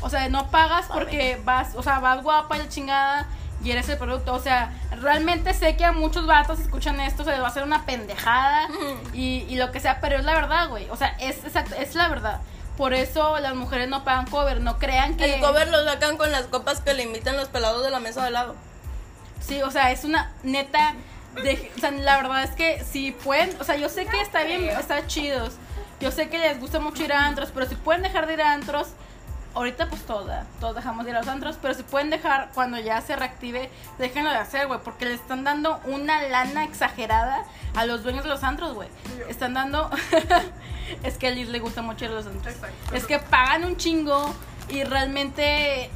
[0.00, 3.28] O sea, no pagas porque vas, o sea, vas guapa y la chingada
[3.62, 4.34] y eres el producto.
[4.34, 7.62] O sea, realmente sé que a muchos vatos escuchan esto, se les va a hacer
[7.62, 8.68] una pendejada
[9.12, 10.88] y, y lo que sea, pero es la verdad, güey.
[10.90, 12.40] O sea, es exacto, es la verdad.
[12.76, 15.34] Por eso las mujeres no pagan cover, no crean que...
[15.34, 18.24] El cover lo sacan con las copas que le invitan los pelados de la mesa
[18.24, 18.54] de lado.
[19.40, 20.94] Sí, o sea, es una neta.
[21.42, 23.54] De, o sea, la verdad es que si pueden.
[23.60, 25.54] O sea, yo sé que está bien, está chidos.
[26.00, 28.42] Yo sé que les gusta mucho ir a antros, pero si pueden dejar de ir
[28.42, 28.88] a antros,
[29.54, 32.78] ahorita pues toda, todos dejamos de ir a los antros, pero si pueden dejar cuando
[32.78, 37.86] ya se reactive, déjenlo de hacer, güey, porque le están dando una lana exagerada a
[37.86, 38.88] los dueños de los antros, güey.
[39.28, 39.90] Están dando
[41.02, 42.54] es que a Liz le gusta mucho ir a los antros.
[42.54, 42.94] Exacto.
[42.94, 44.34] Es que pagan un chingo
[44.68, 45.90] y realmente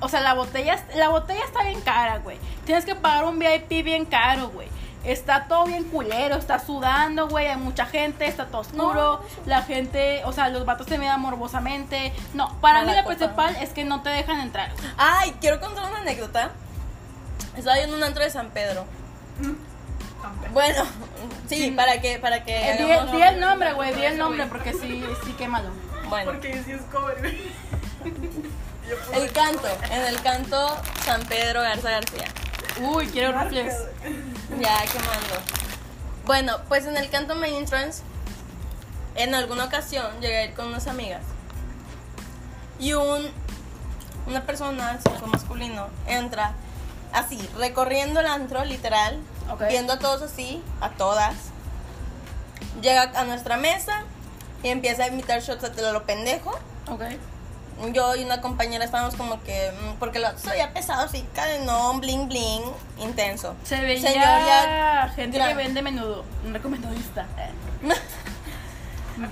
[0.00, 2.38] o sea, la botella la botella está bien cara, güey.
[2.64, 4.68] Tienes que pagar un VIP bien caro, güey.
[5.06, 10.22] Está todo bien culero, está sudando, güey, hay mucha gente, está todo oscuro, la gente,
[10.24, 12.12] o sea, los vatos te miran morbosamente.
[12.34, 13.16] No, para mí la copa.
[13.16, 14.72] principal es que no te dejan entrar.
[14.98, 16.50] Ay, quiero contar una anécdota.
[17.56, 18.84] Estaba yo en un antro de San Pedro.
[20.52, 20.84] Bueno,
[21.48, 22.70] sí, para que, para que.
[22.70, 25.68] Eh, di, el nombre, güey, di el nombre porque sí, sí, quémalo.
[26.08, 27.36] Bueno, Porque sí es puse
[29.22, 32.28] el canto, en el canto San Pedro Garza García.
[32.80, 33.74] Uy, quiero rufles.
[34.60, 35.34] Ya quemando.
[36.24, 38.02] Bueno, pues en el canto Main Entrance,
[39.14, 41.22] en alguna ocasión llegué a ir con unas amigas.
[42.78, 43.30] Y un
[44.26, 46.52] una persona, sexo masculino, entra
[47.12, 49.18] así, recorriendo el antro, literal,
[49.68, 51.34] viendo a todos así, a todas.
[52.82, 54.04] Llega a nuestra mesa
[54.62, 56.50] y empieza a invitar shots a lo pendejo.
[56.88, 57.02] Ok.
[57.92, 62.00] Yo y una compañera estábamos como que, mm, porque lo se veía pesado, así, cadenón,
[62.00, 62.62] bling bling,
[62.98, 63.54] intenso.
[63.64, 65.48] Se veía Señor, ya- gente ya.
[65.48, 67.26] que vende menudo, un recomendadista.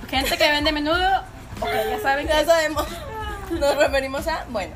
[0.09, 1.23] Gente que vende menudo,
[1.61, 2.85] ok, ya saben Ya que sabemos.
[3.51, 4.45] Nos referimos a.
[4.49, 4.73] Bueno.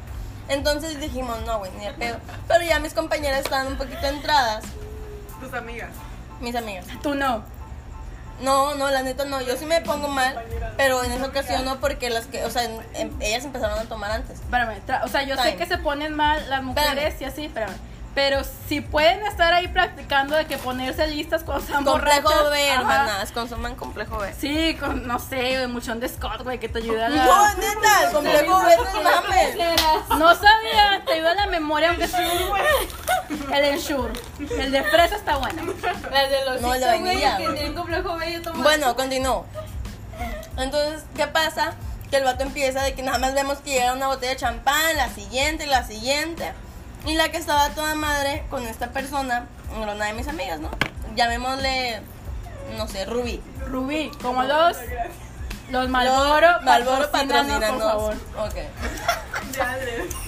[0.47, 2.17] Entonces dijimos, no, güey, ni de pedo.
[2.47, 4.63] Pero ya mis compañeras estaban un poquito entradas.
[5.39, 5.89] tus amigas.
[6.41, 6.85] Mis amigas.
[7.01, 7.43] tú no.
[8.41, 9.41] No, no, la neta no.
[9.41, 10.39] Yo sí me pongo mal.
[10.77, 12.45] Pero en esa ocasión no, porque las que.
[12.45, 14.39] O sea, en- en- ellas empezaron a tomar antes.
[14.39, 15.57] Espérame, tra- o sea, yo sé Time.
[15.57, 17.75] que se ponen mal las mujeres y así, espérame.
[18.15, 22.71] Pero si pueden estar ahí practicando de que ponerse listas cuando están Complejo borrachas, B,
[22.71, 22.79] ajá.
[22.81, 23.31] hermanas.
[23.31, 24.33] Consuman complejo B.
[24.37, 27.23] Sí, con, no sé, güey, muchón de Scott, güey, que te ayuda a la...
[27.23, 29.55] No, neta, complejo B no es mames.
[30.17, 32.19] No sabía, te ayuda a la memoria, aunque sea
[33.53, 34.13] el Ensure.
[34.39, 35.73] El de fresa está bueno.
[36.11, 38.63] Las de los No, el güey, vainilla, que tienen complejo bello toman.
[38.63, 39.45] Bueno, continúo.
[40.57, 41.73] Entonces, ¿qué pasa?
[42.09, 44.97] Que el vato empieza de que nada más vemos que llega una botella de champán,
[44.97, 46.51] la siguiente, la siguiente.
[47.05, 49.47] Y la que estaba toda madre con esta persona,
[49.81, 50.69] era una de mis amigas, ¿no?
[51.15, 52.01] Llamémosle,
[52.77, 53.41] no sé, Rubí.
[53.67, 54.75] Rubí, como los,
[55.69, 57.81] los Malboro, Malboro patrocínanos, patrocínanos.
[57.81, 58.15] por favor.
[58.47, 58.55] Ok.
[59.53, 59.77] Ya.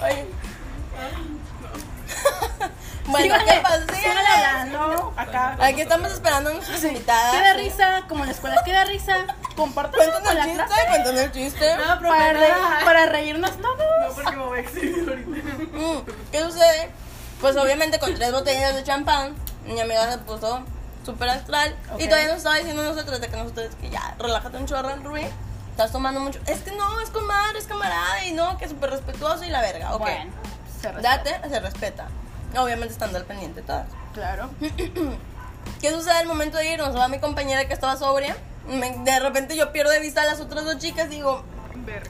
[0.04, 0.26] Oye.
[3.12, 4.46] bueno, ¿qué síganle Síganle.
[4.46, 5.58] hablando acá.
[5.62, 7.32] Aquí estamos esperando a nuestras invitadas.
[7.34, 9.16] Queda risa, como en la escuela, queda risa.
[9.56, 10.88] Compartan Cuéntanos con el la chiste, clase.
[10.88, 11.76] cuéntanos el chiste.
[12.02, 13.78] para, re- para reírnos todos.
[13.78, 15.78] No, porque me voy a exhibir ahorita.
[15.78, 16.92] Mm, ¿Qué sucede?
[17.42, 20.64] Pues obviamente con tres botellas de champán, mi amiga se puso
[21.06, 22.00] súper astral Ok.
[22.02, 25.28] y todavía nos estaba diciendo nosotros de que nosotros que ya, relájate un chorro, Rubí.
[25.72, 26.40] Estás tomando mucho.
[26.46, 29.62] Es que no, es comadre, es camarada y no, que es súper respetuoso y la
[29.62, 29.96] verga.
[29.96, 30.02] Ok.
[30.02, 30.32] Bueno,
[30.82, 31.18] se respeta.
[31.18, 32.08] Date, se respeta.
[32.58, 33.88] Obviamente estando al pendiente todas.
[34.14, 34.50] Claro.
[35.82, 36.96] ¿Qué sucede al momento de irnos?
[36.96, 38.36] Va mi compañera que estaba sobria.
[38.68, 41.44] me- de repente yo pierdo de vista a las otras dos chicas y digo,
[41.86, 42.10] Verga.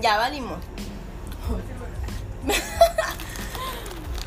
[0.00, 0.58] ya valimos.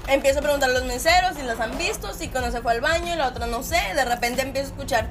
[0.07, 2.81] empiezo a preguntar a los meseros si las han visto, si cuando se fue al
[2.81, 3.79] baño y la otra no sé.
[3.95, 5.07] De repente empiezo a escuchar,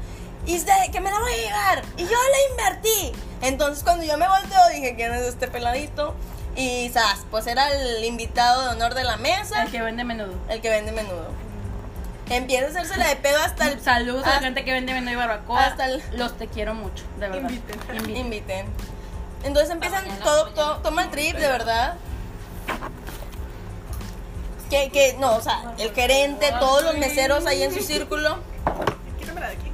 [0.47, 3.13] y de que me la voy a llevar, y yo la invertí.
[3.43, 6.15] Entonces cuando yo me volteo dije, ¿quién es este peladito?
[6.55, 10.35] Y sas, pues era el invitado de honor de la mesa, El que vende menudo.
[10.49, 11.31] el que vende menudo.
[12.29, 13.81] Empieza a hacerse la de pedo hasta el...
[13.81, 15.65] Saludos a la gente que vende menudo y barbacoa.
[15.67, 17.51] hasta el- Los te quiero mucho, de verdad.
[17.51, 17.81] Inviten.
[17.97, 18.17] Inviten.
[18.17, 18.67] Inviten.
[19.45, 20.55] Entonces empiezan mañana, todo, mañana.
[20.63, 21.95] todo, toma el trip, de verdad.
[24.71, 28.39] Que, que, no, o sea, el gerente, todos los meseros ahí en su círculo.
[29.19, 29.73] Quítamela de aquí.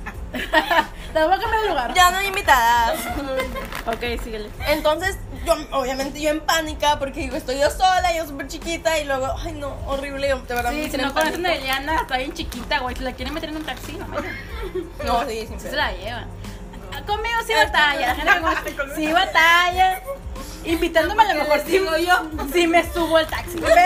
[1.12, 1.94] Te voy a cambiar de lugar.
[1.94, 2.98] Ya no hay invitadas.
[3.86, 4.50] Ok, síguele.
[4.68, 9.04] Entonces, yo, obviamente yo en pánica, porque digo, estoy yo sola, yo súper chiquita, y
[9.04, 11.54] luego, ay no, horrible, de verdad me Sí, si entré no en conocen a.
[11.54, 12.96] Eliana, está bien chiquita, güey.
[12.96, 14.18] Si la quieren meter en un taxi, no me
[15.04, 16.28] No, sí, Sí se la llevan.
[17.06, 18.16] Conmigo sí batalla,
[18.96, 20.02] sí batalla.
[20.64, 21.80] Invitándome a lo mejor sí,
[22.52, 23.58] sí me subo al taxi.
[23.58, 23.80] Pero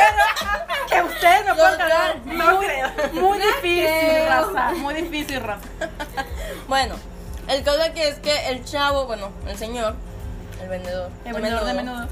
[0.88, 2.16] que ustedes me puedan cargar.
[2.24, 2.88] no muy, creo.
[3.12, 4.72] muy difícil, raza.
[4.76, 5.68] Muy difícil, raza.
[6.68, 6.96] Bueno,
[7.48, 9.94] el caso aquí es que el chavo, bueno, el señor,
[10.62, 12.09] el vendedor, El vendedor de menudo.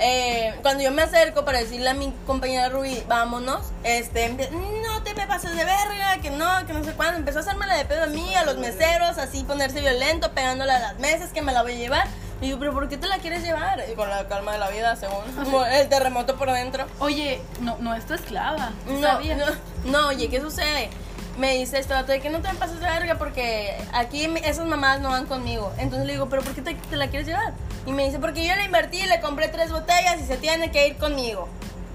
[0.00, 5.12] Eh, cuando yo me acerco para decirle a mi compañera Rubí, vámonos, este, no te
[5.14, 7.18] me pases de verga, que no, que no sé cuándo.
[7.18, 10.72] Empezó a hacerme la de pedo a mí, a los meseros, así ponerse violento, pegándole
[10.72, 12.06] a las mesas, que me la voy a llevar.
[12.40, 13.82] Y digo, pero ¿por qué te la quieres llevar?
[13.90, 16.86] Y con la calma de la vida, según como el terremoto por dentro.
[17.00, 18.70] Oye, no, no es tu esclava.
[18.86, 19.46] No, no,
[19.86, 20.90] no, oye, ¿qué sucede?
[21.38, 24.66] Me dice este vato de que no te me pases de verga porque aquí esas
[24.66, 25.72] mamás no van conmigo.
[25.78, 27.54] Entonces le digo, ¿pero por qué te, te la quieres llevar?
[27.86, 30.88] Y me dice, porque yo le invertí, le compré tres botellas y se tiene que
[30.88, 31.48] ir conmigo.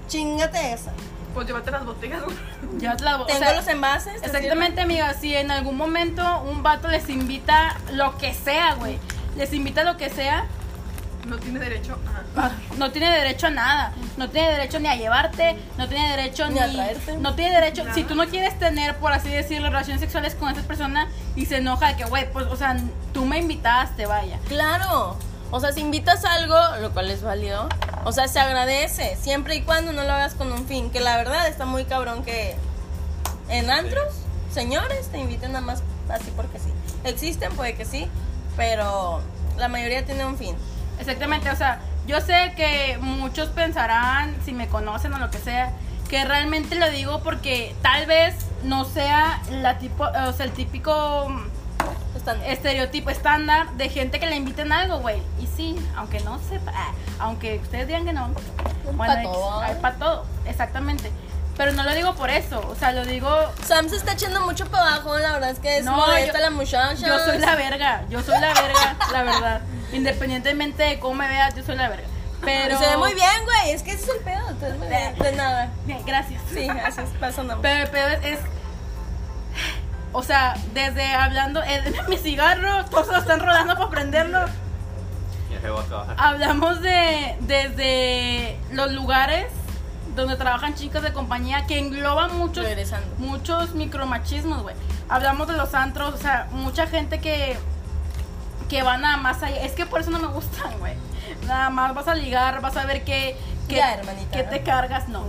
[0.08, 0.92] Chingate esa.
[1.34, 2.36] Pues llévate las botellas, güey.
[2.78, 4.20] Ya te la- o Tengo sea, los envases.
[4.20, 5.12] ¿te Exactamente, amiga.
[5.14, 8.98] Si en algún momento un vato les invita lo que sea, güey.
[9.36, 10.46] Les invita lo que sea,
[11.26, 11.98] No tiene derecho
[12.36, 12.46] a.
[12.46, 13.92] ah, no tiene derecho a nada.
[14.16, 17.16] No tiene derecho ni a llevarte, no tiene derecho Ni ni, a traerte.
[17.16, 17.82] No tiene derecho.
[17.84, 17.94] Nada.
[17.94, 21.56] Si tú no quieres tener, por así decirlo, relaciones sexuales con esa persona y se
[21.56, 22.76] enoja de que, güey, pues, o sea,
[23.12, 24.38] tú me invitaste, vaya.
[24.48, 25.16] Claro.
[25.50, 27.68] O sea, si invitas algo, lo cual es válido,
[28.04, 31.16] o sea, se agradece, siempre y cuando no lo hagas con un fin, que la
[31.16, 32.56] verdad está muy cabrón que
[33.48, 34.14] en antros,
[34.52, 36.70] señores, te inviten nada más así porque sí.
[37.04, 38.08] Existen, puede que sí,
[38.56, 39.20] pero
[39.56, 40.56] la mayoría tiene un fin.
[41.00, 45.70] Exactamente, o sea, yo sé que muchos pensarán, si me conocen o lo que sea,
[46.08, 51.26] que realmente lo digo porque tal vez no sea la tipo, o sea, el típico
[52.16, 55.20] Están estereotipo estándar de gente que le inviten a algo, güey.
[55.40, 56.72] Y sí, aunque no sepa,
[57.18, 58.28] aunque ustedes digan que no,
[58.92, 59.12] bueno,
[59.60, 61.10] hay para todo, exactamente.
[61.56, 63.28] Pero no lo digo por eso, o sea, lo digo
[63.64, 66.50] Sam se está echando mucho para abajo, la verdad es que es No, yo- la
[66.50, 67.06] muchacha.
[67.06, 69.60] Yo soy la verga, yo soy la verga, la verdad.
[69.94, 72.06] Independientemente de cómo me veas, yo soy la verga.
[72.42, 75.14] Pero Se ve muy bien, güey, es que ese es el pedo, entonces, muy bien,
[75.18, 75.70] de nada.
[75.86, 76.42] Bien, gracias.
[76.52, 77.58] Sí, así es, pasa nada.
[77.62, 78.40] Pero el pedo es, es-
[80.12, 84.44] o sea, desde hablando eh, de mi cigarro, todos lo están rodando para prenderlo.
[86.18, 89.46] Hablamos de desde los lugares
[90.14, 93.06] donde trabajan chicas de compañía que engloban muchos Regresando.
[93.18, 94.76] muchos micromachismos, güey.
[95.08, 97.58] Hablamos de los antros, o sea, mucha gente que
[98.74, 99.62] que va nada más allá.
[99.62, 100.94] Es que por eso no me gustan, güey.
[101.46, 103.36] Nada más vas a ligar, vas a ver qué
[103.68, 104.00] qué, Ya,
[104.32, 105.24] qué te cargas, no.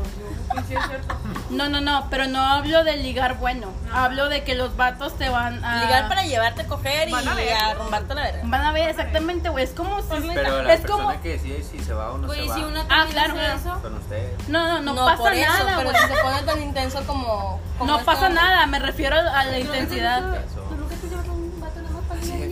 [1.50, 1.54] Y.
[1.54, 3.68] No, no, no, pero no hablo de ligar bueno.
[3.94, 7.28] Hablo de que los vatos te van a Ligar para llevarte a coger y Van
[7.28, 7.54] a ver.
[7.54, 8.42] a la verga.
[8.44, 9.64] Van a ver exactamente, güey.
[9.64, 10.28] Es como si.
[10.34, 11.22] Pero la es persona como.
[11.22, 13.42] que decide si se va o no se va si una Ah, también claro, hace
[13.42, 13.60] claro.
[13.60, 14.48] eso, con ustedes.
[14.50, 17.60] No, no, no, pasa por eso, nada, pero si se pone tan intenso como...
[17.78, 20.24] como No esto- pasa nada, me refiero a la intensidad.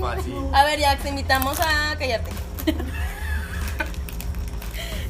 [0.03, 0.35] Fácil.
[0.53, 2.31] A ver, ya, te invitamos a callarte.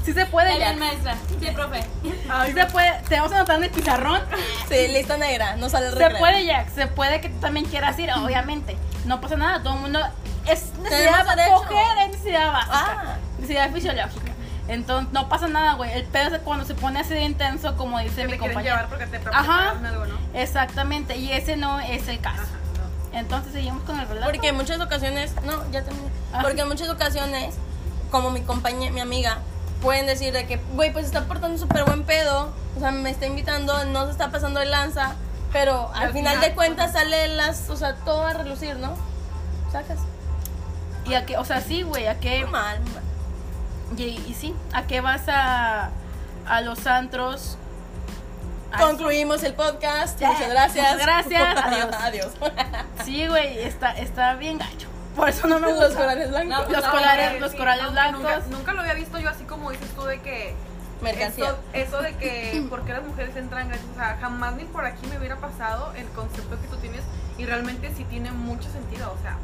[0.03, 1.15] Sí se puede, bien, maestra.
[1.39, 1.81] Sí, profe.
[2.03, 2.91] Sí se puede.
[3.07, 4.21] Te vamos a anotar en el pizarrón.
[4.67, 6.69] Sí, lista negra, no sale el Se puede, Jack.
[6.73, 8.75] Se puede que tú también quieras ir, obviamente.
[9.05, 9.99] No pasa nada, todo el mundo.
[10.45, 12.73] Es necesidad coger, es necesidad básica.
[12.73, 13.15] Ah.
[13.37, 14.33] Necesidad fisiológica.
[14.67, 15.91] Entonces, no pasa nada, güey.
[15.93, 18.75] El pedo es cuando se pone así de intenso, como dice Que mi te compañero.
[18.75, 20.17] llevar porque te algo, ¿no?
[20.33, 22.41] Exactamente, y ese no es el caso.
[22.41, 22.62] Ajá.
[23.13, 24.31] Entonces, seguimos con el relato.
[24.31, 26.09] Porque en muchas ocasiones, no, ya terminé.
[26.33, 26.39] Ah.
[26.41, 27.55] Porque en muchas ocasiones,
[28.11, 29.39] como mi compañera, mi amiga,
[29.81, 33.25] pueden decir de que, güey, pues está portando súper buen pedo, o sea, me está
[33.27, 35.15] invitando, no se está pasando de lanza,
[35.51, 38.95] pero al, al final, final, de cuentas sale las, o sea, todo a relucir, ¿no?
[39.71, 39.99] Sacas.
[41.05, 41.37] ¿Y a qué?
[41.37, 42.45] O sea, sí, güey, ¿a qué?
[42.45, 43.03] Mal, mal.
[43.97, 45.91] Y, y sí, ¿a qué vas a,
[46.47, 47.57] a los antros?
[48.79, 50.19] Concluimos el podcast.
[50.21, 50.91] Muchas gracias.
[50.91, 51.57] muchas gracias.
[51.63, 51.95] Adiós.
[52.01, 52.31] Adiós.
[53.05, 54.87] Sí, güey, está, está bien gacho.
[55.15, 55.87] Por eso no me gusta.
[55.89, 56.49] Los corales blancos.
[56.49, 58.21] No, Los no, corales, Sí, los sí, corales no, blancos.
[58.21, 60.55] Nunca, nunca lo había visto yo así como dices tú de que
[61.01, 61.49] Mercancía.
[61.49, 64.85] Eso, eso de que por qué las mujeres entran gratis, o sea, jamás ni por
[64.85, 67.01] aquí me hubiera pasado el concepto que tú tienes
[67.37, 69.37] y realmente sí tiene mucho sentido, o sea,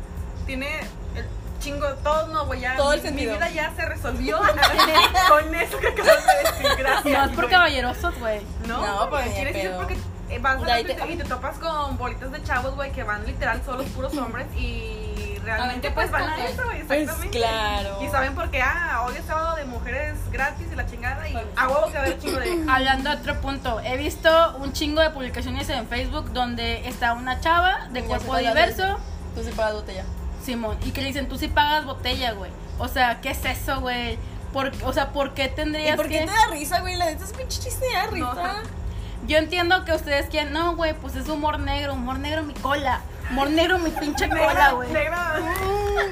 [0.46, 0.80] tiene
[1.16, 1.26] el
[1.60, 3.32] chingo, todo no, güey, ya Todo el mi, sentido.
[3.34, 4.38] mi vida ya se resolvió
[5.30, 7.18] con eso que acabas de decir, gracias.
[7.20, 8.42] No es por caballerosos, güey.
[8.68, 9.98] No, No, pues, güey, quiere decir porque
[10.30, 13.26] eh, vas a la te- y te topas con bolitas de chavos, güey, que van
[13.26, 17.38] literal solos puros hombres y realmente ¿qué pues van a eso, güey, Pues, exactamente.
[17.40, 18.04] claro.
[18.04, 21.36] Y saben por qué, ah, hoy es sábado de mujeres gratis y la chingada y
[21.56, 22.66] a huevo que va a haber chingo de...
[22.70, 27.40] Hablando de otro punto, he visto un chingo de publicaciones en Facebook donde está una
[27.40, 28.98] chava de Ya cuerpo diverso,
[29.36, 30.04] Tú sí pagas botella.
[30.50, 32.50] Simón, y que le dicen, tú sí pagas botella, güey.
[32.80, 34.18] O sea, ¿qué es eso, güey?
[34.52, 36.26] Por, o sea, ¿por qué ¿Y tendrías por qué que...?
[36.26, 36.96] te da risa, güey?
[36.96, 38.34] La neta es pinche chiste de risa.
[38.34, 38.80] No.
[39.28, 43.02] Yo entiendo que ustedes quieren, no, güey, pues es humor negro, humor negro mi cola,
[43.30, 44.92] humor negro mi pinche cola, güey.
[44.92, 45.36] Negra.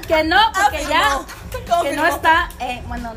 [0.06, 1.26] Que no, porque ya, Afirmó.
[1.68, 3.14] ¿Cómo que no está, eh, bueno,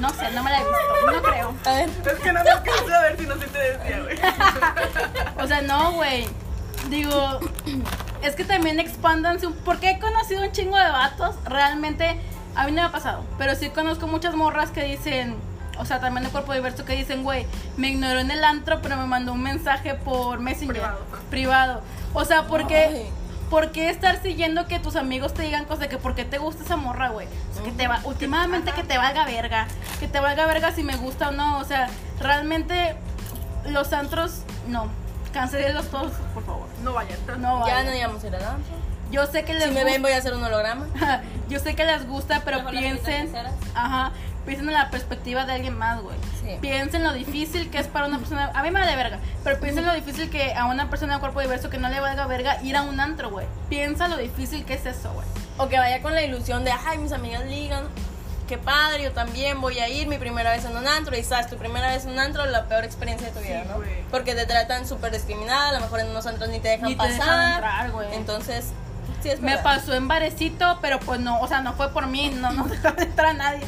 [0.00, 1.54] no sé, no me la he visto, no creo.
[1.64, 1.88] A ver.
[1.88, 4.18] Es que no me alcanzo a ver si no se te decía, güey.
[5.42, 6.28] O sea, no, güey.
[6.90, 7.40] Digo,
[8.22, 9.46] es que también expándanse.
[9.46, 11.36] un- Porque he conocido un chingo de vatos.
[11.44, 12.18] Realmente,
[12.56, 13.24] a mí no me ha pasado.
[13.36, 15.36] Pero sí conozco muchas morras que dicen,
[15.78, 18.96] o sea, también de cuerpo diverso que dicen, güey, me ignoró en el antro, pero
[18.96, 20.74] me mandó un mensaje por Messenger.
[20.76, 20.98] Privado.
[21.30, 21.82] Privado.
[22.14, 22.76] O sea, porque.
[22.76, 23.10] Ay.
[23.50, 26.36] ¿Por qué estar siguiendo que tus amigos te digan cosas de que por qué te
[26.36, 27.26] gusta esa morra, güey?
[27.50, 29.66] O sea, que te va, últimamente que te valga verga,
[29.98, 31.88] que te valga verga si me gusta o no, o sea,
[32.20, 32.94] realmente
[33.70, 34.88] los antros no,
[35.32, 36.57] cancelenlos todos, por favor.
[36.82, 37.18] No vayan.
[37.38, 37.86] No, Ya vayan.
[37.86, 38.74] no íbamos a ir al antro.
[39.10, 40.84] Yo sé que les Si me ven, voy a hacer un holograma.
[40.86, 43.32] gusta, yo sé que les gusta, pero Mejor piensen,
[43.74, 44.12] ajá,
[44.44, 46.16] piensen en la perspectiva de alguien más, güey.
[46.42, 46.58] Sí.
[46.60, 49.86] Piensen lo difícil que es para una persona, a mí me vale verga, pero piensen
[49.86, 52.76] lo difícil que a una persona de cuerpo diverso que no le valga verga ir
[52.76, 53.46] a un antro, güey.
[53.70, 55.26] Piensa lo difícil que es eso, güey.
[55.56, 57.84] O que vaya con la ilusión de, ay, mis amigas ligan.
[58.48, 61.16] Qué padre, yo también voy a ir mi primera vez en un antro.
[61.16, 63.68] Y sabes, tu primera vez en un antro, la peor experiencia de tu vida, Sí,
[63.68, 63.74] ¿no?
[63.76, 64.02] güey.
[64.10, 66.94] Porque te tratan súper discriminada, a lo mejor en unos antros ni te dejan Ni
[66.94, 67.62] te pasar.
[67.62, 68.12] dejan entrar.
[68.14, 68.66] Entonces,
[69.22, 72.30] sí es Me pasó en barecito, pero pues no, o sea, no fue por mí,
[72.34, 73.62] no, no dejaba entrar a nadie.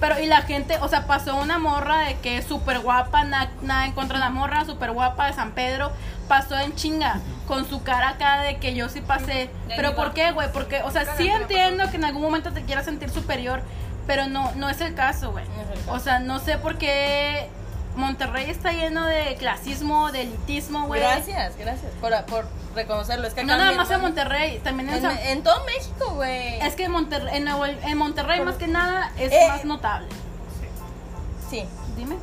[0.00, 3.50] Pero y la gente, o sea, pasó una morra de que es súper guapa, na-
[3.62, 5.90] nada en contra de la morra, súper guapa de San Pedro,
[6.28, 9.48] pasó en chinga, con su cara acá de que yo sí pasé.
[9.68, 9.94] Pero.
[9.96, 10.52] ¿por qué, güey?
[10.52, 13.62] Porque, o sea, sí entiendo que en algún momento te quieras sentir superior,
[14.06, 15.44] pero no, no es el caso, güey.
[15.88, 17.48] O sea, no sé por qué
[17.96, 21.00] Monterrey está lleno de clasismo, de elitismo, güey.
[21.00, 23.26] Gracias, gracias por, por reconocerlo.
[23.26, 26.60] Es que No nada más en Monterrey, también en, En, San en todo México, güey.
[26.60, 29.46] Es que en Monterrey, en, Nuevo- en Monterrey más que nada es Eh.
[29.48, 30.08] más notable.
[31.50, 31.64] Sí.
[31.96, 32.16] Dime.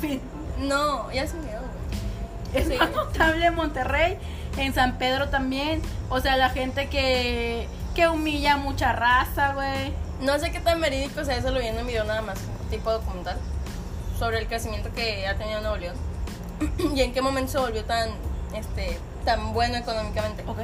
[0.00, 0.20] Fin.
[0.58, 2.62] No, ya se me dio, güey.
[2.62, 2.76] Es Sí.
[2.78, 4.18] más notable en Monterrey,
[4.56, 5.82] en San Pedro también.
[6.08, 9.92] O sea, la gente que, que humilla a mucha raza, güey.
[10.22, 12.38] No sé qué tan verídico sea eso, lo vi en un video nada más,
[12.70, 13.36] tipo documental,
[14.18, 15.96] sobre el crecimiento que ha tenido Nuevo León.
[16.94, 18.10] y en qué momento se volvió tan,
[18.54, 20.44] este, tan bueno económicamente.
[20.46, 20.58] Ok.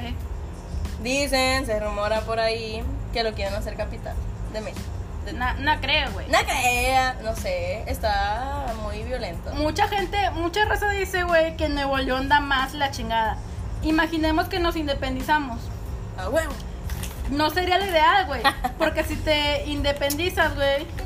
[1.03, 2.83] Dicen, se rumora por ahí,
[3.13, 4.15] que lo quieren hacer capital
[4.53, 4.87] de México.
[5.35, 6.27] No no creo, güey.
[6.29, 9.55] No crea, no sé, está muy violento.
[9.55, 13.37] Mucha gente, mucha raza dice, güey, que Nuevo León da más la chingada.
[13.83, 15.61] Imaginemos que nos independizamos.
[16.19, 16.53] A huevo.
[17.31, 18.43] No sería lo ideal, güey.
[18.79, 20.87] Porque si te independizas, güey.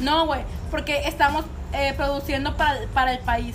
[0.00, 0.42] No, güey.
[0.70, 3.54] Porque estamos eh, produciendo para, para el país.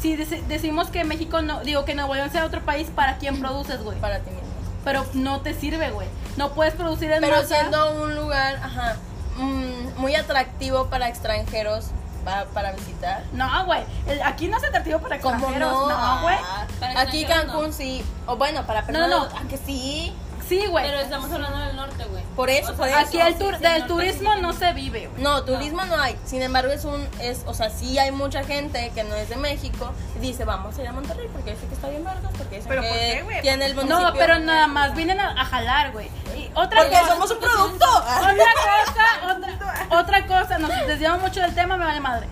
[0.00, 3.40] Si dec- decimos que México no, digo que Nuevo León sea otro país, ¿para quién
[3.40, 3.98] produces, güey?
[3.98, 4.48] Para ti mismo.
[4.84, 6.08] Pero no te sirve, güey.
[6.36, 7.48] No puedes producir en Pero masa.
[7.60, 8.96] siendo un lugar, ajá,
[9.36, 11.86] mm, muy atractivo para extranjeros
[12.24, 13.22] pa- para visitar.
[13.32, 13.82] No, güey.
[14.24, 15.72] Aquí no es atractivo para ¿Cómo extranjeros.
[15.72, 15.88] no?
[15.88, 16.36] No, güey.
[16.42, 17.72] Ah, Para Aquí Cancún no.
[17.72, 18.04] sí.
[18.26, 19.08] O bueno, para personas.
[19.10, 19.28] no.
[19.38, 20.12] Aunque sí.
[20.60, 20.84] Sí, güey.
[20.84, 22.22] Pero estamos hablando del norte, güey.
[22.36, 23.08] Por eso, O por sea, eso.
[23.08, 24.40] Aquí el tur- sí, del norte turismo sí.
[24.42, 25.22] no se vive, güey.
[25.22, 26.18] No, turismo no hay.
[26.24, 27.06] Sin embargo, es un.
[27.20, 30.76] es O sea, sí hay mucha gente que no es de México y dice, vamos
[30.78, 32.32] a ir a Monterrey porque dice que está bien vergas.
[32.36, 33.40] Porque dicen ¿Pero que por qué, güey?
[33.42, 34.00] tiene el municipio.
[34.08, 36.08] No, pero nada más vienen a, a jalar, güey.
[36.36, 37.86] Y otra Porque cosa, somos un producto.
[37.86, 42.26] Otra cosa, otra, otra cosa, nos desviamos mucho del tema, me vale madre.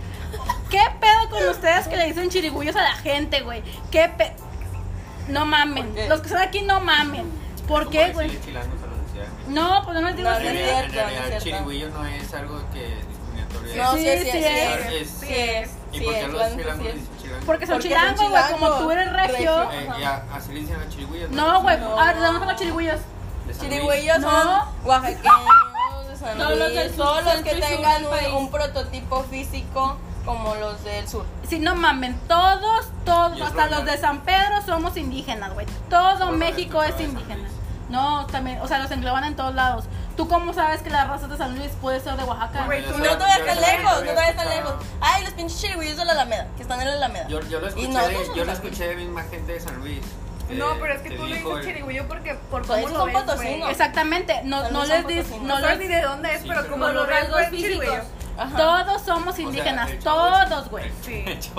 [0.70, 3.62] ¿Qué pedo con ustedes que le dicen chirigullos a la gente, güey?
[3.90, 4.32] ¿Qué pe...
[5.28, 5.94] No mamen.
[6.08, 7.39] Los que están aquí no mamen.
[7.70, 8.38] ¿Por Como qué, güey?
[9.48, 13.82] No, pues no les digo No, En es realidad, chirigüillo no es algo que discriminatorio.
[13.82, 15.10] No, Sí, sí, sí, sí sí, es.
[15.10, 15.70] Sí es.
[15.92, 16.86] ¿Y por qué los chilangos?
[17.46, 19.70] Porque son Porque chilangos, güey, como tú eres regio.
[19.72, 21.30] Eh, ya, así le dicen a chirigüillos.
[21.30, 21.98] No, güey, No.
[21.98, 23.58] a ver, ¿de dónde son los Luis.
[23.60, 24.30] Chirigüillos No.
[24.30, 28.50] son oaxaqueños, de San Todos los Luis, del sur, todos los que tengan un, un
[28.50, 31.24] prototipo físico como los del sur.
[31.48, 35.66] Sí, no mamen, todos, todos, hasta los de San Pedro somos indígenas, güey.
[35.88, 37.48] Todo México es indígena.
[37.90, 39.84] No, también, o sea, los engloban en todos lados.
[40.16, 42.64] ¿Tú cómo sabes que la raza de San Luis puede ser de Oaxaca?
[42.66, 44.74] Güey, Yo tú No tan sé- lejos, no tan escuchaba- lejos.
[45.00, 47.26] Ay, los pinches chirigüillos de la Alameda, que están en la Alameda.
[47.28, 50.00] Yo, yo lo escuché, de, yo lo escuché de misma gente de San Luis.
[50.50, 52.92] No, pero es que tú le dijo dices el- chirigüillo porque por Pues cómo es
[52.98, 53.68] lo ves, potosino.
[53.68, 55.42] Exactamente, no, San no les potosinos.
[55.42, 57.48] no No sabes les ni de dónde es, Sí, pero pero como lo los ves,
[57.50, 57.60] físicos.
[57.78, 58.02] chirigüillo.
[58.56, 60.90] Todos somos o sea, indígenas, todos, güey.
[61.02, 61.24] Sí.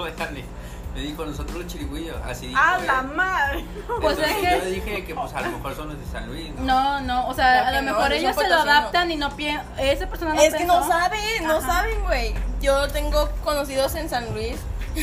[0.94, 2.18] Me dijo, nosotros los chirigüillos.
[2.26, 2.60] Así dijo.
[2.62, 2.88] ¡A él.
[2.88, 3.66] la madre!
[4.02, 6.28] Pues Entonces, es que- Yo dije que pues a lo mejor son los de San
[6.28, 6.50] Luis.
[6.56, 6.64] ¿no?
[6.66, 9.66] No, no, o sea, a lo no, mejor ellos se lo adaptan y no piensan,
[9.80, 11.68] esa persona no Es que no saben, no Ajá.
[11.68, 12.34] saben, güey.
[12.62, 14.58] Yo tengo conocidos en San Luis.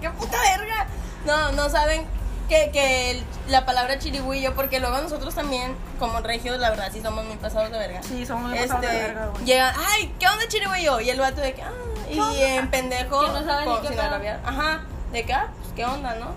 [0.00, 0.86] ¡Qué puta verga!
[1.26, 2.04] No, no saben
[2.48, 7.00] que, que el- la palabra chirigüillo, porque luego nosotros también, como regios, la verdad, sí
[7.00, 8.02] somos muy pasados de verga.
[8.02, 9.44] Sí, somos muy Este, pasados de verga, güey.
[9.44, 10.98] llegan, ay, ¿qué onda chirigüillo?
[11.00, 11.70] Y el vato de que, ah,
[12.10, 14.30] y en pendejo, no sabe ni qué.
[14.44, 14.80] Ajá,
[15.12, 16.34] de que, ah, pues qué onda, ¿no?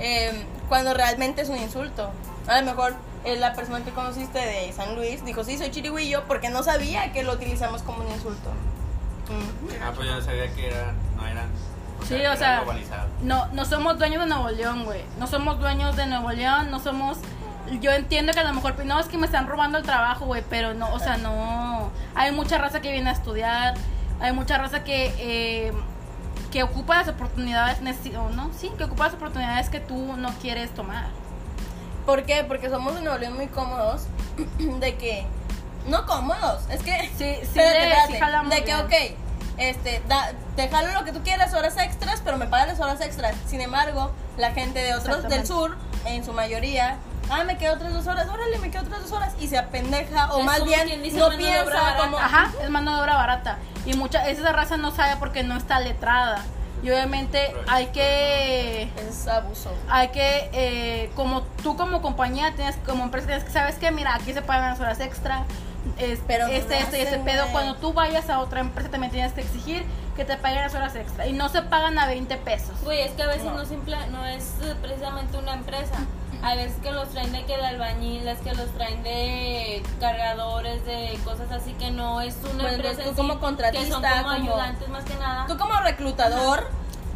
[0.00, 2.10] Em, cuando realmente es un insulto.
[2.46, 2.94] A lo mejor
[3.24, 7.12] eh, la persona que conociste de San Luis dijo, sí, soy chirigüillo, porque no sabía
[7.12, 8.50] que lo utilizamos como un insulto.
[9.28, 9.74] Ujú.
[9.82, 11.48] Ah, pues yo no sabía que eran, no eran.
[12.08, 12.64] Sí, o sea,
[13.22, 15.02] no, no somos dueños de Nuevo León, güey.
[15.18, 17.18] No somos dueños de Nuevo León, no somos...
[17.80, 20.42] Yo entiendo que a lo mejor, no, es que me están robando el trabajo, güey,
[20.48, 21.90] pero no, o sea, no.
[22.14, 23.74] Hay mucha raza que viene a estudiar,
[24.18, 25.72] hay mucha raza que, eh,
[26.50, 31.08] que ocupa las oportunidades, no, sí, que ocupa las oportunidades que tú no quieres tomar.
[32.06, 32.44] ¿Por qué?
[32.44, 34.06] Porque somos en Nuevo León muy cómodos
[34.58, 35.26] de que...
[35.86, 37.10] No cómodos, es que...
[37.16, 38.80] Sí, sí, Espérate, sí de que, bien.
[38.80, 38.92] ok,
[39.58, 43.00] este, da, te jalo lo que tú quieras, horas extras, pero me pagan las horas
[43.00, 43.34] extras.
[43.46, 46.96] Sin embargo, la gente de otros del sur, en su mayoría,
[47.30, 50.32] ah, me quedo otras dos horas, órale, me quedo otras dos horas, y se apendeja,
[50.34, 51.96] o Es más bien, no piensa barata.
[51.98, 53.58] como, Ajá, es mano de obra barata.
[53.86, 56.42] Y mucha, esa raza no sabe porque no está letrada.
[56.82, 59.70] Y obviamente hay que es abuso.
[59.90, 63.90] hay que, eh, como tú como compañía, tienes, como empresa, tienes que, ¿sabes qué?
[63.90, 65.44] Mira, aquí se pagan las horas extra,
[65.98, 67.46] es, Pero no este, este y ese hacen, pedo.
[67.52, 69.84] Cuando tú vayas a otra empresa también tienes que exigir
[70.16, 71.26] que te paguen las horas extra.
[71.26, 72.78] Y no se pagan a 20 pesos.
[72.82, 73.56] Güey, es que a veces No.
[73.56, 75.96] no, simple, no es precisamente una empresa.
[76.42, 81.18] Hay veces que los traen de que de albañiles, que los traen de cargadores, de
[81.24, 83.02] cosas así que no es una Bueno, empresa.
[83.04, 85.46] tú como contratista, que son como, como- ayudantes más que nada.
[85.46, 86.70] Tú como reclutador,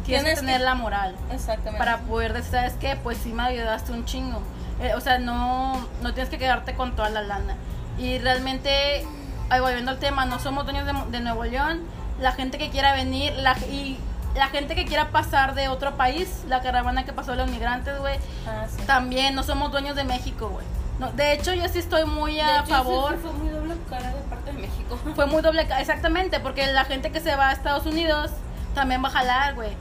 [0.05, 1.15] Tienes, que tener la moral.
[1.31, 1.79] Exactamente.
[1.79, 2.95] Para poder decir, ¿sabes qué?
[2.95, 4.39] Pues sí me ayudaste un chingo.
[4.79, 7.55] Eh, o sea, no, no tienes que quedarte con toda la lana.
[7.97, 9.03] Y realmente,
[9.49, 11.81] ay, volviendo al tema, no somos dueños de, de Nuevo León.
[12.19, 13.97] La gente que quiera venir, la, y
[14.35, 17.97] la gente que quiera pasar de otro país, la caravana que pasó de los migrantes,
[17.99, 18.17] güey,
[18.47, 18.81] Ah, sí.
[18.85, 20.65] también no somos dueños de México, güey.
[20.99, 23.17] No, de hecho, yo sí estoy muy a hecho, favor.
[23.19, 24.97] fue muy doble cara de parte de México.
[25.15, 28.31] Fue muy doble, ca- exactamente, porque la gente que se va a Estados Unidos
[28.73, 29.71] también va a jalar, güey.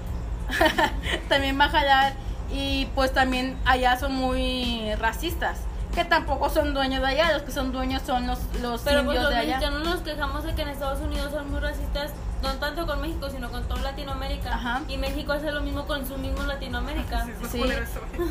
[1.28, 2.12] también va a jalar
[2.52, 5.58] y pues también allá son muy racistas,
[5.94, 9.16] que tampoco son dueños de allá, los que son dueños son los, los Pero pues
[9.16, 9.56] indios los de allá.
[9.58, 12.10] mexicanos nos quejamos de que en Estados Unidos son muy racistas,
[12.44, 14.54] no tanto con México, sino con toda Latinoamérica.
[14.54, 14.82] Ajá.
[14.88, 17.26] Y México hace lo mismo con su mismo Latinoamérica.
[17.50, 17.62] Sí.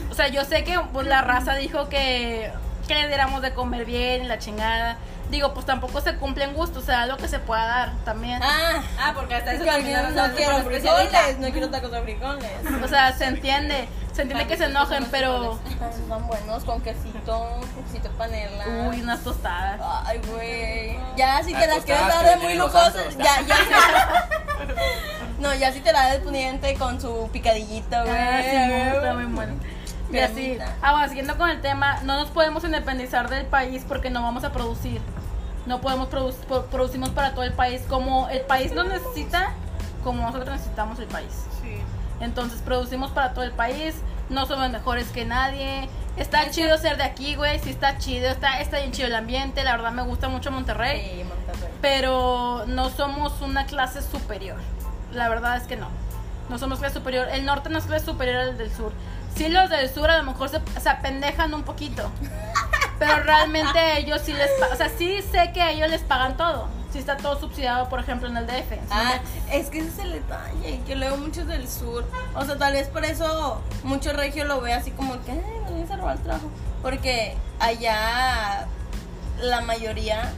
[0.10, 2.52] O sea, yo sé que pues, la raza dijo que,
[2.88, 4.98] que le diéramos de comer bien y la chingada.
[5.30, 8.40] Digo, pues tampoco se cumplen gustos, o sea, lo que se pueda dar también.
[8.44, 11.92] Ah, Ah, porque hasta es eso que también no, no quiero frijoles, no quiero tacos
[11.92, 12.52] de frijoles.
[12.84, 15.58] O sea, se entiende, se entiende que se enojen, pero...
[15.90, 17.62] Están buenos con quesito,
[17.92, 18.64] quesito panela.
[18.90, 19.82] Uy, unas tostadas.
[20.06, 21.00] Ay, güey.
[21.18, 24.28] Ya si te Las quieres dar de muy lujosas, ya, ya.
[25.40, 28.16] No, ya si te la das pudiente con su picadillito, güey.
[28.18, 29.54] Ah, sí, está muy bueno.
[30.14, 34.10] Y así, ah, bueno, siguiendo con el tema, no nos podemos independizar del país porque
[34.10, 35.02] no vamos a producir.
[35.66, 37.82] No podemos producir, producimos para todo el país.
[37.90, 39.52] Como el país nos necesita,
[40.04, 41.32] como nosotros necesitamos el país.
[41.62, 41.78] Sí.
[42.20, 43.96] Entonces producimos para todo el país,
[44.30, 45.88] no somos mejores que nadie.
[46.18, 49.64] Está chido ser de aquí, güey, sí está chido, está, está bien chido el ambiente,
[49.64, 51.74] la verdad me gusta mucho Monterrey, Sí, Monterrey.
[51.82, 54.58] pero no somos una clase superior.
[55.12, 55.88] La verdad es que no.
[56.50, 57.30] No somos clase superior.
[57.32, 58.92] El norte no es clase superior al del sur.
[59.36, 62.10] Sí, los del sur a lo mejor se, se apendejan un poquito.
[63.00, 64.74] Pero realmente ellos sí les pagan.
[64.74, 66.68] O sea, sí sé que ellos les pagan todo.
[66.92, 68.70] Sí está todo subsidiado, por ejemplo, en el DF.
[68.70, 68.80] ¿sí?
[68.92, 69.20] Ah,
[69.52, 72.06] es que ese es el detalle, que luego muchos del sur,
[72.36, 75.72] o sea, tal vez por eso mucho regio lo ve así como que, ay, nos
[75.72, 76.52] vienes a robar el trabajo,
[76.84, 78.68] porque allá
[79.42, 80.32] la mayoría,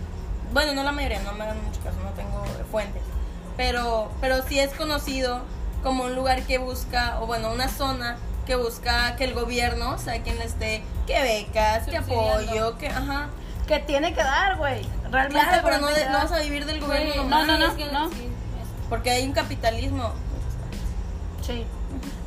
[0.53, 2.41] bueno, no la mayoría, no me hagan mucho caso, no tengo
[2.71, 3.01] fuentes,
[3.57, 5.41] pero, pero sí es conocido
[5.83, 8.15] como un lugar que busca, o bueno, una zona
[8.45, 13.27] que busca que el gobierno, o sea, quien esté, que becas, que apoyo, que, ajá,
[13.67, 14.83] Que tiene que dar, güey.
[15.09, 15.43] Realmente.
[15.47, 17.91] claro, pero no, de- no vas a vivir del gobierno nomás, no, no, es que-
[17.91, 18.09] no.
[18.11, 20.11] sí, es- porque hay un capitalismo.
[21.41, 21.65] Sí,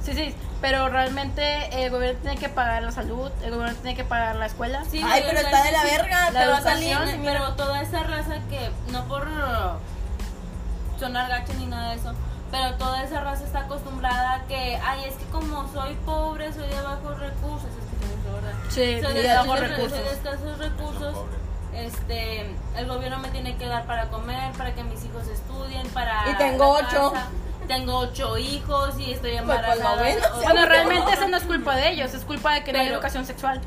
[0.04, 4.02] sí, sí, pero realmente el gobierno tiene que pagar la salud, el gobierno tiene que
[4.04, 4.84] pagar la escuela.
[4.90, 6.98] Sí, Ay, pero está de la verga, La te va a salir.
[7.22, 9.28] Pero toda esa raza que, no por
[10.98, 12.12] sonar gacho ni nada de eso,
[12.50, 16.68] pero toda esa raza está acostumbrada a que, ay, es que como soy pobre, soy
[16.68, 18.52] de bajos recursos, es que soy ¿verdad?
[18.68, 19.98] Sí, Soy de de, bajos soy de- recursos.
[19.98, 21.14] soy de escasos recursos.
[21.74, 26.28] Este, el gobierno me tiene que dar para comer, para que mis hijos estudien, para
[26.30, 27.12] Y tengo la ocho.
[27.12, 27.26] casa.
[27.68, 30.04] Tengo ocho hijos y estoy Pues, pues, embarazada.
[30.04, 32.88] sea, Bueno, realmente eso no es culpa de ellos, es culpa de que no hay
[32.88, 33.60] educación sexual.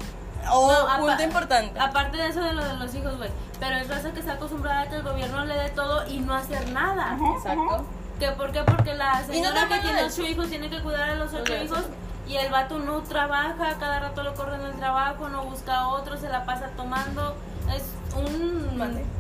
[0.50, 1.80] Oh, No, punto importante.
[1.80, 3.30] Aparte de eso de lo de los hijos, güey.
[3.60, 6.34] Pero es raza que está acostumbrada a que el gobierno le dé todo y no
[6.34, 7.16] hacer nada.
[7.38, 7.86] Exacto.
[8.22, 8.62] ¿Que ¿Por qué?
[8.64, 11.34] Porque la Y no señora te que tiene ocho hijos tiene que cuidar a los
[11.34, 11.84] ocho Oye, hijos
[12.28, 16.18] y el vato no trabaja, cada rato lo corren del trabajo, no busca a otro,
[16.18, 17.36] se la pasa tomando.
[17.76, 17.84] Es
[18.16, 18.78] un...
[18.78, 19.04] Mande.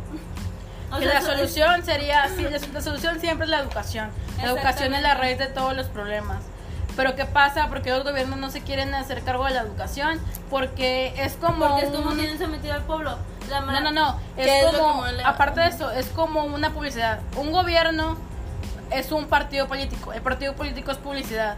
[0.93, 4.09] O sea, la eso es- solución sería, sí, la, la solución siempre es la educación.
[4.37, 6.43] La educación es la raíz de todos los problemas.
[6.97, 7.69] Pero ¿qué pasa?
[7.69, 11.65] Porque los gobiernos no se quieren hacer cargo de la educación, porque es como...
[11.69, 13.17] Porque es como un- tienen sometido al pueblo.
[13.49, 14.19] La No, no, no.
[14.35, 15.23] ¿Qué Es es lo como, mole?
[15.23, 17.19] aparte de eso, es como una publicidad.
[17.37, 18.17] Un gobierno
[18.91, 20.13] es un partido político.
[20.13, 21.57] El partido político es publicidad.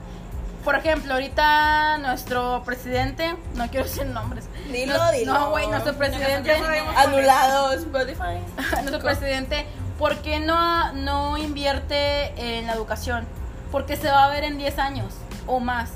[0.64, 4.46] Por ejemplo, ahorita nuestro presidente, no quiero decir nombres.
[4.72, 5.34] Dilo, no, dilo.
[5.34, 6.54] No, güey, nuestro presidente.
[6.96, 8.40] Anulado Spotify.
[8.82, 9.66] nuestro presidente,
[10.00, 13.26] ¿por qué no, no invierte en la educación?
[13.72, 15.14] Porque se va a ver en 10 años
[15.48, 15.90] o más.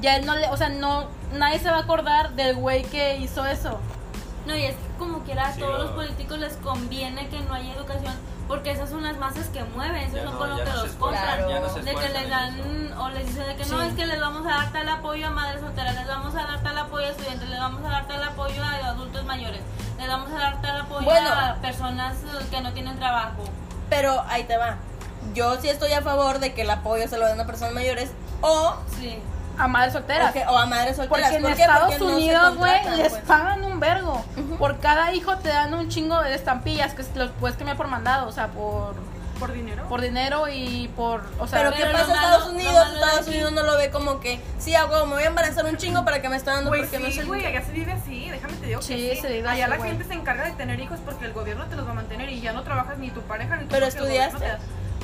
[0.00, 3.16] Ya él no le, o sea, no, nadie se va a acordar del güey que
[3.18, 3.78] hizo eso.
[4.46, 7.40] No, y es que como quiera a Sí, todos lo- los políticos les conviene que
[7.40, 8.14] no haya educación
[8.48, 10.76] porque esas son las masas que mueven, eso Ya son no- con lo que no
[10.82, 11.38] los compran.
[11.74, 14.46] se de que les dan, o les dicen de que no, es que les vamos
[14.46, 17.48] a dar tal apoyo a madres solteras, les vamos a dar tal apoyo a estudiantes,
[17.48, 19.60] les vamos a dar tal apoyo a adultos mayores,
[19.98, 21.30] les vamos a dar tal apoyo Bueno.
[21.30, 23.44] a personas eh, que no tienen trabajo.
[23.90, 24.76] Pero ahí te va.
[25.34, 28.10] Yo sí estoy a favor de que el apoyo se lo den a personas mayores
[28.42, 29.18] o, Sí.
[29.58, 30.34] A madres solteras.
[30.48, 31.30] o, a madres solteras.
[31.32, 31.52] Porque en.
[31.52, 33.22] Estados Porque no Unidos, güey, contratan, les pues.
[33.22, 34.24] pagan un vergo.
[34.58, 38.28] Por cada hijo te dan un chingo de estampillas que los puedes cambiar por mandado,
[38.28, 38.94] o sea, por,
[39.38, 39.84] ¿Por dinero?
[39.88, 42.86] por dinero y por, o sea, Pero ¿qué pasa en Estados Unidos?
[42.94, 46.04] Estados Unidos no lo ve como que, sí, hago, me voy a embarazar un chingo
[46.04, 47.26] para que me está dando porque no sí, es el...
[47.26, 49.84] güey, allá se vive así, déjame te digo que Sí, se vive allá así, la
[49.84, 52.40] gente se encarga de tener hijos porque el gobierno te los va a mantener y
[52.40, 54.44] ya no trabajas ni tu pareja ni tu Pero estudiaste.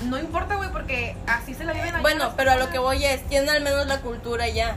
[0.05, 2.01] No importa, güey, porque así se la viven allá.
[2.03, 4.76] Bueno, pero a lo que voy es, tienen al menos la cultura ya.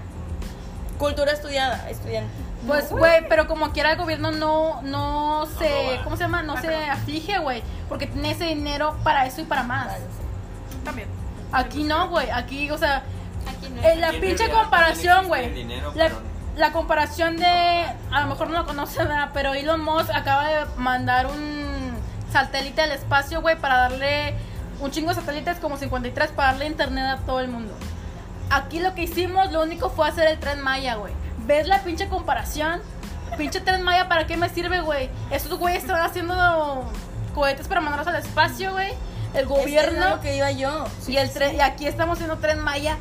[0.98, 2.32] Cultura estudiada, estudiante.
[2.68, 6.00] pues, güey, pero como quiera el gobierno no, no se.
[6.04, 6.44] ¿cómo se llama?
[6.44, 9.88] No se aflige, güey, porque tiene ese dinero para eso y para más.
[10.86, 11.08] También.
[11.52, 13.04] Aquí no, güey, aquí, o sea,
[13.48, 13.82] Aquí no.
[14.00, 15.64] la Aquí pinche realidad comparación, güey.
[15.96, 16.22] La, pero-
[16.56, 19.30] la comparación de, a lo mejor no lo conocen, ¿verdad?
[19.34, 21.94] pero Elon Musk acaba de mandar un
[22.32, 24.36] satélite al espacio, güey, para darle
[24.80, 27.74] un chingo de satélites, como 53, para darle internet a todo el mundo.
[28.50, 31.14] Aquí lo que hicimos, lo único fue hacer el tren Maya, güey.
[31.46, 32.82] ¿Ves la pinche comparación?
[33.38, 35.10] Pinche tren Maya, ¿para qué me sirve, güey?
[35.32, 36.86] Esos güeyes están haciendo
[37.34, 38.94] cohetes para mandarlos al espacio, güey.
[39.34, 40.86] El Gobierno gobierno lo que iba yo.
[41.08, 42.98] y el tren, y aquí estamos haciendo tren Maya.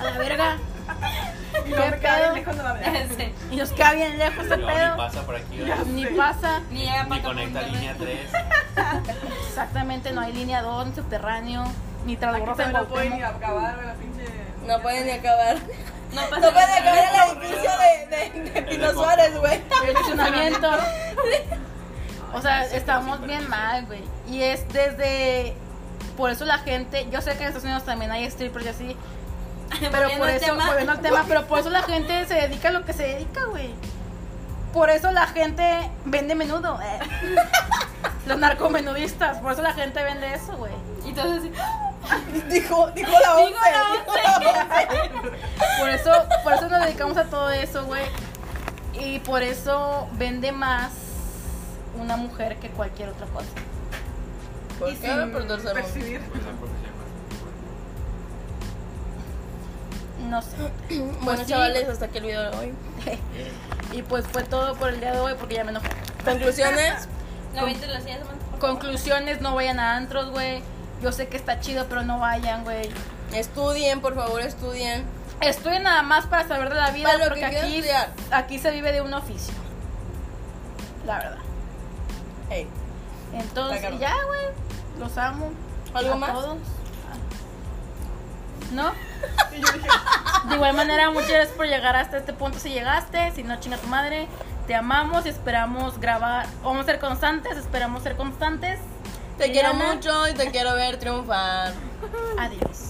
[0.00, 0.56] A la verga.
[1.66, 2.32] Y ¿Qué no me queda pedo?
[2.32, 2.92] bien lejos de la verdad.
[3.18, 3.34] Sí.
[3.50, 4.96] Y nos queda bien lejos ese ni pedo.
[4.96, 5.84] pasa por aquí, ¿verdad?
[5.86, 6.60] Ni pasa.
[6.70, 8.04] Ni llega ni para conecta línea punto
[8.76, 9.18] 3.
[9.48, 11.64] Exactamente, no hay línea 2, ni subterráneo,
[12.06, 14.24] ni Aquí transbordo no pueden ni acabar, güey, la pinche.
[14.66, 15.56] No pueden ni acabar.
[16.12, 19.54] No pasa No pueden acabar el edificio de, de, de Pino Suárez, güey.
[19.82, 20.70] El estacionamiento.
[22.32, 24.02] O sea, estamos bien mal, güey.
[24.28, 25.54] Y es desde.
[26.16, 27.08] Por eso la gente.
[27.10, 28.96] Yo sé que en Estados Unidos también hay strippers y así.
[29.92, 30.66] Pero por eso, tema.
[30.66, 33.44] volviendo al tema, pero por eso la gente se dedica a lo que se dedica,
[33.46, 33.70] güey.
[34.72, 36.78] Por eso la gente vende menudo.
[36.82, 36.98] eh.
[38.26, 40.72] Los narcomenudistas, por eso la gente vende eso, güey.
[41.04, 41.50] Y entonces,
[42.50, 43.54] Dijo, dijo la once.
[43.54, 45.30] Dijo la once.
[45.78, 46.12] Por eso,
[46.42, 48.04] por eso nos dedicamos a todo eso, güey.
[48.94, 50.90] Y por eso vende más
[51.98, 53.46] una mujer que cualquier otra cosa.
[54.78, 55.08] ¿Por Y qué?
[55.08, 56.20] sin Por percibir.
[56.20, 56.42] Pues
[60.28, 60.56] No sé.
[60.88, 61.46] Bueno, Pues sí.
[61.46, 62.72] chavales, hasta aquí el video de hoy.
[63.92, 65.88] Y pues fue todo por el día de hoy porque ya me enojé.
[66.24, 67.08] Conclusiones.
[67.54, 68.58] favor.
[68.60, 70.62] Conclusiones, no vayan a antros, güey.
[71.02, 72.90] Yo sé que está chido, pero no vayan, güey.
[73.32, 75.04] Estudien, por favor, estudien.
[75.40, 78.10] Estoy nada más para saber de la vida Para porque aquí, estudiar.
[78.30, 79.54] aquí se vive de un oficio.
[81.06, 81.38] La verdad.
[82.50, 82.68] Hey.
[83.32, 84.46] Entonces, ya, güey.
[84.98, 85.50] Los amo.
[85.94, 86.32] ¿Algo a más?
[86.32, 86.58] Todos.
[88.72, 88.92] ¿No?
[90.48, 93.32] De igual manera, muchas gracias por llegar hasta este punto si llegaste.
[93.34, 94.28] Si no, chinga tu madre.
[94.66, 96.46] Te amamos y esperamos grabar.
[96.62, 98.78] Vamos a ser constantes, esperamos ser constantes.
[99.38, 101.72] Te quiero mucho y te quiero ver triunfar.
[102.38, 102.87] Adiós.